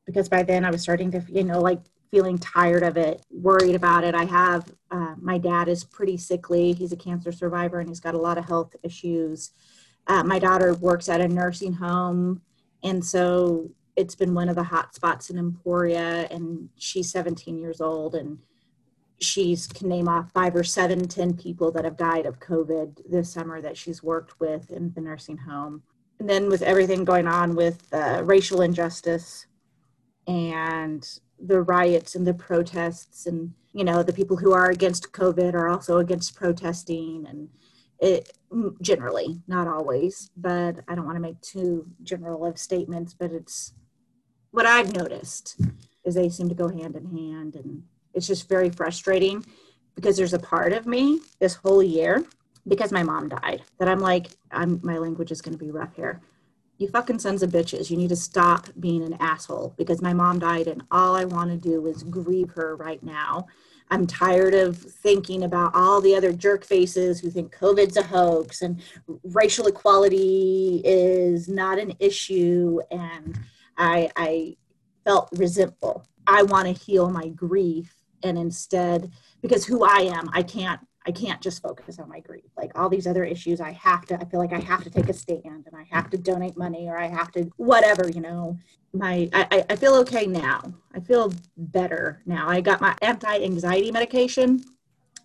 because 0.07 0.29
by 0.29 0.43
then 0.43 0.65
I 0.65 0.71
was 0.71 0.83
starting 0.83 1.11
to, 1.13 1.23
you 1.29 1.45
know, 1.45 1.61
like 1.61 1.81
feeling 2.11 2.39
tired 2.39 2.83
of 2.83 2.97
it, 2.97 3.25
worried 3.31 3.75
about 3.75 4.05
it. 4.05 4.15
I 4.15 4.25
have 4.25 4.73
uh, 4.91 5.15
my 5.21 5.37
dad 5.37 5.69
is 5.69 5.83
pretty 5.83 6.17
sickly. 6.17 6.73
He's 6.73 6.93
a 6.93 6.97
cancer 6.97 7.33
survivor 7.33 7.81
and 7.81 7.89
he's 7.89 8.01
got 8.01 8.15
a 8.15 8.19
lot 8.19 8.39
of 8.39 8.45
health 8.45 8.77
issues. 8.83 9.51
Uh, 10.07 10.23
my 10.23 10.39
daughter 10.39 10.75
works 10.75 11.09
at 11.09 11.21
a 11.21 11.27
nursing 11.27 11.73
home, 11.73 12.43
and 12.83 13.05
so 13.05 13.71
it's 13.97 14.15
been 14.15 14.35
one 14.35 14.49
of 14.49 14.55
the 14.55 14.63
hot 14.63 14.95
spots 14.95 15.31
in 15.31 15.39
Emporia. 15.39 16.29
And 16.31 16.69
she's 16.77 17.11
17 17.11 17.59
years 17.59 17.81
old, 17.81 18.15
and 18.15 18.39
she's 19.25 19.67
can 19.67 19.89
name 19.89 20.09
off 20.09 20.31
five 20.33 20.55
or 20.55 20.65
seven, 20.65 21.09
ten 21.09 21.35
people 21.35 21.71
that 21.73 21.85
have 21.85 21.97
died 21.97 22.27
of 22.27 22.41
COVID 22.41 23.11
this 23.11 23.33
summer 23.33 23.61
that 23.61 23.77
she's 23.77 24.03
worked 24.03 24.39
with 24.41 24.71
in 24.71 24.93
the 24.95 25.01
nursing 25.01 25.39
home. 25.39 25.83
And 26.21 26.29
then 26.29 26.49
with 26.49 26.63
everything 26.63 27.05
going 27.05 27.27
on 27.27 27.57
with 27.57 27.93
uh, 27.93 28.23
racial 28.25 28.63
injustice 28.63 29.47
and 30.27 31.07
the 31.39 31.63
riots 31.63 32.15
and 32.15 32.27
the 32.27 32.35
protests 32.35 33.27
and 33.27 33.53
you 33.73 33.85
know 33.85 34.03
the 34.03 34.13
people 34.13 34.37
who 34.37 34.53
are 34.53 34.71
against 34.71 35.13
covid 35.13 35.55
are 35.55 35.69
also 35.69 35.99
against 35.99 36.35
protesting 36.35 37.27
and 37.29 37.49
it 38.01 38.33
generally 38.81 39.41
not 39.47 39.67
always 39.67 40.31
but 40.37 40.77
i 40.89 40.95
don't 40.95 41.07
want 41.07 41.17
to 41.17 41.21
make 41.21 41.41
too 41.41 41.87
general 42.03 42.47
of 42.47 42.59
statements 42.59 43.15
but 43.15 43.33
it's 43.33 43.75
what 44.53 44.67
i've 44.67 44.95
noticed 44.95 45.61
is 46.05 46.15
they 46.15 46.29
seem 46.29 46.49
to 46.49 46.55
go 46.55 46.69
hand 46.69 46.95
in 46.97 47.07
hand 47.07 47.57
and 47.57 47.83
it's 48.15 48.27
just 48.27 48.49
very 48.49 48.71
frustrating 48.71 49.45
because 49.95 50.17
there's 50.17 50.35
a 50.35 50.39
part 50.39 50.73
of 50.73 50.87
me 50.87 51.21
this 51.41 51.55
whole 51.55 51.83
year 51.83 52.25
because 52.67 52.93
my 52.93 53.03
mom 53.03 53.29
died 53.29 53.63
that 53.79 53.89
i'm 53.89 54.01
like 54.01 54.29
i'm 54.51 54.81
my 54.83 54.99
language 54.99 55.31
is 55.31 55.43
going 55.43 55.57
to 55.57 55.65
be 55.65 55.71
rough 55.71 55.95
here. 55.97 56.21
You 56.79 56.89
fucking 56.89 57.21
sons 57.21 57.43
of 57.43 57.51
bitches 57.51 57.91
you 57.91 57.97
need 57.97 58.09
to 58.09 58.17
stop 58.17 58.69
being 58.81 59.03
an 59.03 59.17
asshole 59.21 59.75
because 59.77 60.03
my 60.03 60.13
mom 60.13 60.39
died 60.39 60.67
and 60.67 60.83
all 60.91 61.15
i 61.15 61.25
want 61.25 61.51
to 61.51 61.57
do 61.57 61.87
is 61.87 62.03
grieve 62.03 62.51
her 62.51 62.77
right 62.77 63.03
now. 63.03 63.47
I'm 63.91 64.07
tired 64.07 64.55
of 64.55 64.79
thinking 64.79 65.45
about 65.45 65.73
all 65.75 66.01
the 66.01 66.17
other 66.17 66.33
jerk 66.33 66.65
faces 66.65 67.21
who 67.21 67.31
think 67.31 67.53
covid's 67.53 67.97
a 67.97 68.03
hoax 68.03 68.63
and 68.63 68.83
racial 69.23 69.67
equality 69.67 70.81
is 70.85 71.49
not 71.49 71.79
an 71.79 71.93
issue 72.01 72.81
and 72.91 73.39
i 73.77 74.11
i 74.17 74.57
felt 75.05 75.29
resentful. 75.37 76.07
I 76.27 76.43
want 76.43 76.67
to 76.67 76.85
heal 76.85 77.11
my 77.11 77.29
grief 77.29 77.95
and 78.25 78.39
instead 78.39 79.11
because 79.43 79.65
who 79.65 79.85
i 79.85 79.99
am 79.99 80.29
i 80.33 80.43
can't 80.43 80.81
i 81.07 81.11
can't 81.11 81.41
just 81.41 81.63
focus 81.63 81.99
on 81.99 82.09
my 82.09 82.21
grief 82.21 82.45
like 82.57 82.73
all 82.75 82.89
these 82.89 83.07
other 83.07 83.25
issues 83.25 83.61
i 83.61 83.71
have 83.71 84.05
to 84.07 84.15
i 84.21 84.25
feel 84.25 84.41
like 84.41 84.53
i 84.53 84.61
have 84.61 84.83
to 84.83 84.91
take 84.91 85.09
a 85.09 85.13
stand 85.13 85.65
and 85.67 85.77
i 85.77 85.85
have 85.91 86.11
to 86.11 86.17
donate 86.17 86.57
money 86.57 86.89
or 86.89 86.97
i 86.97 87.07
have 87.07 87.31
to 87.31 87.51
whatever 87.57 88.09
you 88.09 88.21
know? 88.21 88.59
My 88.93 89.29
i, 89.33 89.65
I 89.69 89.77
feel 89.77 89.95
okay 89.97 90.25
now. 90.27 90.73
I 90.95 91.01
feel 91.01 91.33
better 91.57 92.23
now. 92.27 92.49
I 92.49 92.61
got 92.61 92.81
my 92.81 92.97
anti-anxiety 93.03 93.91
medication 93.91 94.65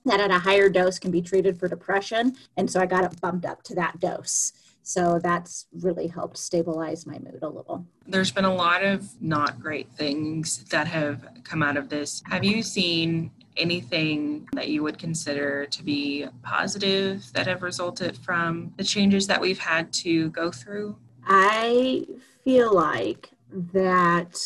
that 0.06 0.20
at 0.20 0.32
a 0.32 0.40
higher 0.40 0.70
dose 0.70 0.98
can 0.98 1.12
be 1.12 1.22
treated 1.22 1.60
for 1.60 1.68
depression. 1.68 2.36
And 2.58 2.70
so 2.70 2.80
i 2.80 2.88
got 2.88 3.04
it 3.04 3.22
bumped 3.22 3.46
up 3.46 3.62
to 3.64 3.76
that 3.76 4.00
dose 4.00 4.54
so 4.90 5.20
that's 5.22 5.68
really 5.72 6.08
helped 6.08 6.36
stabilize 6.36 7.06
my 7.06 7.20
mood 7.20 7.38
a 7.44 7.48
little. 7.48 7.86
There's 8.08 8.32
been 8.32 8.46
a 8.46 8.54
lot 8.54 8.84
of 8.84 9.08
not 9.22 9.60
great 9.60 9.88
things 9.92 10.64
that 10.72 10.88
have 10.88 11.28
come 11.44 11.62
out 11.62 11.78
of 11.78 11.90
this. 11.90 12.24
Have 12.26 12.44
you 12.44 12.64
seen 12.64 13.30
anything 13.56 14.50
that 14.54 14.70
you 14.70 14.82
would 14.82 14.98
consider 14.98 15.68
to 15.68 15.84
be 15.84 16.26
positive 16.42 17.32
that 17.34 17.46
have 17.46 17.62
resulted 17.62 18.18
from 18.18 18.74
the 18.78 18.84
changes 18.84 19.28
that 19.28 19.40
we've 19.40 19.60
had 19.60 19.94
to 19.94 20.32
go 20.32 20.50
through? 20.50 20.98
I 21.24 22.08
feel 22.44 22.74
like 22.74 23.30
that 23.74 24.42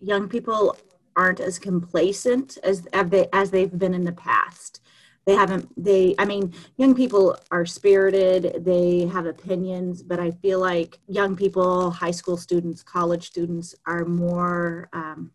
young 0.00 0.28
people 0.28 0.76
aren't 1.14 1.38
as 1.38 1.60
complacent 1.60 2.58
as 2.64 2.86
as 2.86 3.10
they, 3.10 3.28
as 3.32 3.52
they've 3.52 3.78
been 3.78 3.94
in 3.94 4.02
the 4.02 4.12
past 4.12 4.80
they 5.26 5.34
haven't 5.34 5.68
they 5.82 6.14
i 6.18 6.24
mean 6.24 6.52
young 6.76 6.94
people 6.94 7.36
are 7.50 7.64
spirited 7.64 8.64
they 8.64 9.06
have 9.06 9.26
opinions 9.26 10.02
but 10.02 10.20
i 10.20 10.30
feel 10.30 10.60
like 10.60 10.98
young 11.08 11.34
people 11.34 11.90
high 11.90 12.10
school 12.10 12.36
students 12.36 12.82
college 12.82 13.26
students 13.26 13.74
are 13.86 14.04
more 14.04 14.88
um, 14.92 15.30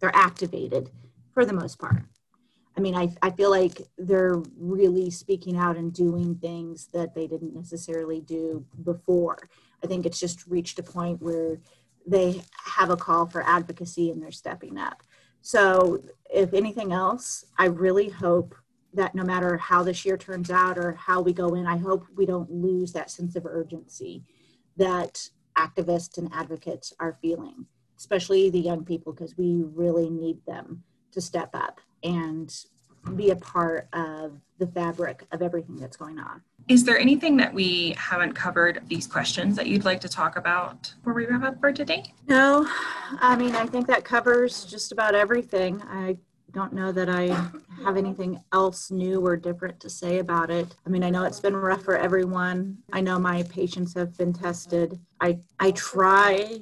they're 0.00 0.14
activated 0.14 0.90
for 1.32 1.44
the 1.44 1.52
most 1.52 1.78
part. 1.78 2.02
I 2.76 2.80
mean 2.80 2.94
I, 2.94 3.08
I 3.22 3.30
feel 3.30 3.50
like 3.50 3.82
they're 3.96 4.40
really 4.56 5.10
speaking 5.10 5.56
out 5.56 5.76
and 5.76 5.92
doing 5.92 6.36
things 6.36 6.88
that 6.92 7.14
they 7.14 7.26
didn't 7.26 7.54
necessarily 7.54 8.20
do 8.20 8.64
before. 8.84 9.38
I 9.82 9.86
think 9.86 10.06
it's 10.06 10.20
just 10.20 10.46
reached 10.46 10.78
a 10.78 10.82
point 10.82 11.20
where 11.20 11.58
they 12.06 12.42
have 12.64 12.90
a 12.90 12.96
call 12.96 13.26
for 13.26 13.42
advocacy 13.42 14.10
and 14.10 14.22
they're 14.22 14.30
stepping 14.30 14.78
up. 14.78 15.02
So 15.42 16.02
if 16.30 16.52
anything 16.52 16.92
else 16.92 17.44
i 17.58 17.64
really 17.64 18.08
hope 18.08 18.54
that 18.98 19.14
no 19.14 19.22
matter 19.22 19.56
how 19.56 19.82
this 19.82 20.04
year 20.04 20.16
turns 20.16 20.50
out 20.50 20.76
or 20.76 20.92
how 20.92 21.20
we 21.20 21.32
go 21.32 21.54
in, 21.54 21.66
I 21.66 21.76
hope 21.76 22.04
we 22.16 22.26
don't 22.26 22.50
lose 22.50 22.92
that 22.92 23.10
sense 23.10 23.36
of 23.36 23.46
urgency 23.46 24.24
that 24.76 25.30
activists 25.56 26.18
and 26.18 26.28
advocates 26.34 26.92
are 27.00 27.16
feeling, 27.22 27.66
especially 27.96 28.50
the 28.50 28.58
young 28.58 28.84
people, 28.84 29.12
because 29.12 29.38
we 29.38 29.62
really 29.72 30.10
need 30.10 30.44
them 30.46 30.82
to 31.12 31.20
step 31.20 31.50
up 31.54 31.80
and 32.02 32.52
be 33.14 33.30
a 33.30 33.36
part 33.36 33.88
of 33.92 34.40
the 34.58 34.66
fabric 34.66 35.24
of 35.30 35.42
everything 35.42 35.76
that's 35.76 35.96
going 35.96 36.18
on. 36.18 36.42
Is 36.66 36.84
there 36.84 36.98
anything 36.98 37.36
that 37.36 37.54
we 37.54 37.94
haven't 37.96 38.34
covered 38.34 38.82
these 38.88 39.06
questions 39.06 39.56
that 39.56 39.68
you'd 39.68 39.84
like 39.84 40.00
to 40.00 40.08
talk 40.08 40.36
about 40.36 40.92
before 40.98 41.14
we 41.14 41.26
wrap 41.26 41.44
up 41.44 41.60
for 41.60 41.72
today? 41.72 42.12
No, 42.28 42.66
I 43.20 43.36
mean, 43.36 43.54
I 43.54 43.64
think 43.66 43.86
that 43.86 44.04
covers 44.04 44.64
just 44.64 44.90
about 44.90 45.14
everything. 45.14 45.80
I 45.88 46.18
don't 46.52 46.72
know 46.72 46.92
that 46.92 47.08
I 47.08 47.26
have 47.84 47.96
anything 47.96 48.42
else 48.52 48.90
new 48.90 49.24
or 49.24 49.36
different 49.36 49.80
to 49.80 49.90
say 49.90 50.18
about 50.18 50.50
it. 50.50 50.74
I 50.86 50.88
mean, 50.88 51.04
I 51.04 51.10
know 51.10 51.24
it's 51.24 51.40
been 51.40 51.56
rough 51.56 51.82
for 51.82 51.96
everyone. 51.96 52.78
I 52.92 53.00
know 53.00 53.18
my 53.18 53.42
patients 53.44 53.94
have 53.94 54.16
been 54.16 54.32
tested. 54.32 54.98
I 55.20 55.38
I 55.60 55.72
try 55.72 56.60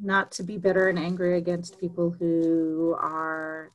not 0.00 0.32
to 0.32 0.42
be 0.42 0.58
bitter 0.58 0.88
and 0.88 0.98
angry 0.98 1.38
against 1.38 1.78
people 1.78 2.10
who 2.10 2.96
are 2.98 3.70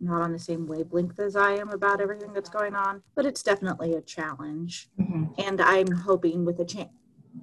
not 0.00 0.22
on 0.22 0.32
the 0.32 0.38
same 0.38 0.66
wavelength 0.66 1.18
as 1.18 1.36
I 1.36 1.52
am 1.52 1.70
about 1.70 2.00
everything 2.00 2.32
that's 2.32 2.48
going 2.48 2.74
on, 2.74 3.02
but 3.14 3.26
it's 3.26 3.42
definitely 3.42 3.94
a 3.94 4.00
challenge. 4.00 4.88
Mm-hmm. 4.98 5.24
And 5.38 5.60
I'm 5.60 5.90
hoping 5.90 6.44
with 6.44 6.58
a 6.60 6.64
change, 6.64 6.90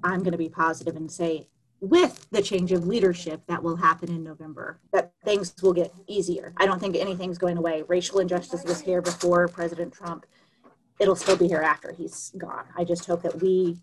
I'm 0.03 0.19
going 0.19 0.31
to 0.31 0.37
be 0.37 0.49
positive 0.49 0.95
and 0.95 1.11
say 1.11 1.49
with 1.79 2.27
the 2.31 2.41
change 2.41 2.71
of 2.71 2.87
leadership 2.87 3.41
that 3.47 3.61
will 3.61 3.75
happen 3.75 4.09
in 4.09 4.23
November, 4.23 4.79
that 4.93 5.11
things 5.23 5.53
will 5.61 5.73
get 5.73 5.93
easier. 6.07 6.53
I 6.57 6.65
don't 6.65 6.79
think 6.79 6.95
anything's 6.95 7.37
going 7.37 7.57
away. 7.57 7.83
Racial 7.87 8.19
injustice 8.19 8.63
was 8.63 8.81
here 8.81 9.01
before 9.01 9.47
President 9.47 9.93
Trump. 9.93 10.25
It'll 10.99 11.15
still 11.15 11.37
be 11.37 11.47
here 11.47 11.61
after 11.61 11.91
he's 11.91 12.31
gone. 12.37 12.65
I 12.75 12.83
just 12.83 13.05
hope 13.05 13.21
that 13.21 13.41
we, 13.41 13.77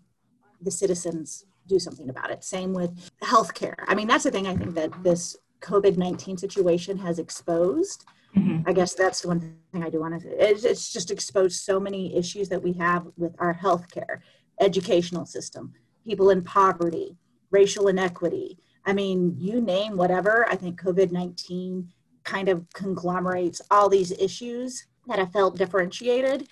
the 0.61 0.71
citizens, 0.71 1.45
do 1.67 1.79
something 1.79 2.09
about 2.09 2.31
it. 2.31 2.43
Same 2.43 2.73
with 2.73 3.11
healthcare. 3.23 3.75
I 3.87 3.95
mean, 3.95 4.07
that's 4.07 4.25
the 4.25 4.31
thing 4.31 4.47
I 4.47 4.55
think 4.55 4.75
that 4.75 4.91
this 5.03 5.37
COVID 5.61 5.97
19 5.97 6.37
situation 6.37 6.97
has 6.97 7.17
exposed. 7.17 8.05
Mm-hmm. 8.35 8.69
I 8.69 8.73
guess 8.73 8.93
that's 8.93 9.21
the 9.21 9.29
one 9.29 9.39
thing 9.71 9.83
I 9.83 9.89
do 9.89 10.01
want 10.01 10.21
to 10.21 10.27
it's, 10.27 10.65
it's 10.65 10.91
just 10.91 11.09
exposed 11.09 11.61
so 11.61 11.79
many 11.79 12.15
issues 12.17 12.49
that 12.49 12.61
we 12.61 12.73
have 12.73 13.07
with 13.15 13.33
our 13.39 13.53
healthcare, 13.53 14.19
educational 14.59 15.25
system, 15.25 15.73
people 16.03 16.29
in 16.29 16.43
poverty, 16.43 17.17
racial 17.55 17.87
inequity. 17.87 18.59
I 18.85 18.91
mean, 18.91 19.35
you 19.39 19.61
name 19.61 19.95
whatever. 19.95 20.45
I 20.49 20.55
think 20.55 20.81
COVID 20.81 21.11
19 21.11 21.87
kind 22.23 22.49
of 22.49 22.65
conglomerates 22.73 23.61
all 23.71 23.87
these 23.87 24.11
issues 24.11 24.87
that 25.07 25.19
have 25.19 25.31
felt 25.31 25.57
differentiated. 25.57 26.49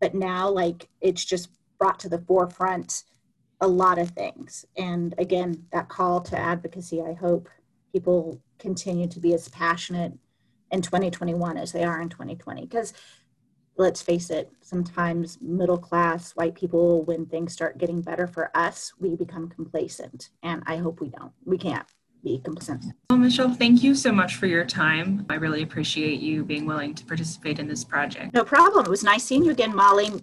But 0.00 0.14
now, 0.14 0.48
like, 0.48 0.88
it's 1.00 1.24
just 1.24 1.50
brought 1.78 1.98
to 2.00 2.08
the 2.08 2.24
forefront 2.28 3.04
a 3.60 3.68
lot 3.68 3.98
of 3.98 4.10
things. 4.10 4.64
And 4.76 5.14
again, 5.18 5.64
that 5.72 5.88
call 5.88 6.20
to 6.22 6.38
advocacy, 6.38 7.02
I 7.02 7.12
hope 7.12 7.48
people 7.92 8.40
continue 8.58 9.08
to 9.08 9.20
be 9.20 9.34
as 9.34 9.48
passionate 9.48 10.12
in 10.70 10.80
2021 10.82 11.56
as 11.56 11.72
they 11.72 11.84
are 11.84 12.00
in 12.00 12.08
2020. 12.08 12.62
Because 12.62 12.92
let's 13.78 14.02
face 14.02 14.30
it, 14.30 14.50
sometimes 14.60 15.38
middle 15.40 15.78
class 15.78 16.32
white 16.32 16.54
people, 16.54 17.04
when 17.04 17.26
things 17.26 17.52
start 17.52 17.78
getting 17.78 18.02
better 18.02 18.26
for 18.26 18.50
us, 18.56 18.92
we 18.98 19.16
become 19.16 19.48
complacent. 19.48 20.30
And 20.42 20.62
I 20.66 20.76
hope 20.76 21.00
we 21.00 21.10
don't. 21.10 21.32
We 21.44 21.58
can't 21.58 21.86
be 22.24 22.40
complacent. 22.42 22.84
Well, 23.10 23.18
Michelle, 23.18 23.54
thank 23.54 23.82
you 23.82 23.94
so 23.94 24.10
much 24.10 24.36
for 24.36 24.46
your 24.46 24.64
time. 24.64 25.24
I 25.30 25.34
really 25.34 25.62
appreciate 25.62 26.20
you 26.20 26.44
being 26.44 26.66
willing 26.66 26.94
to 26.94 27.04
participate 27.04 27.58
in 27.58 27.68
this 27.68 27.84
project. 27.84 28.34
No 28.34 28.44
problem. 28.44 28.84
It 28.84 28.90
was 28.90 29.04
nice 29.04 29.24
seeing 29.24 29.44
you 29.44 29.52
again, 29.52 29.74
Molly. 29.74 30.10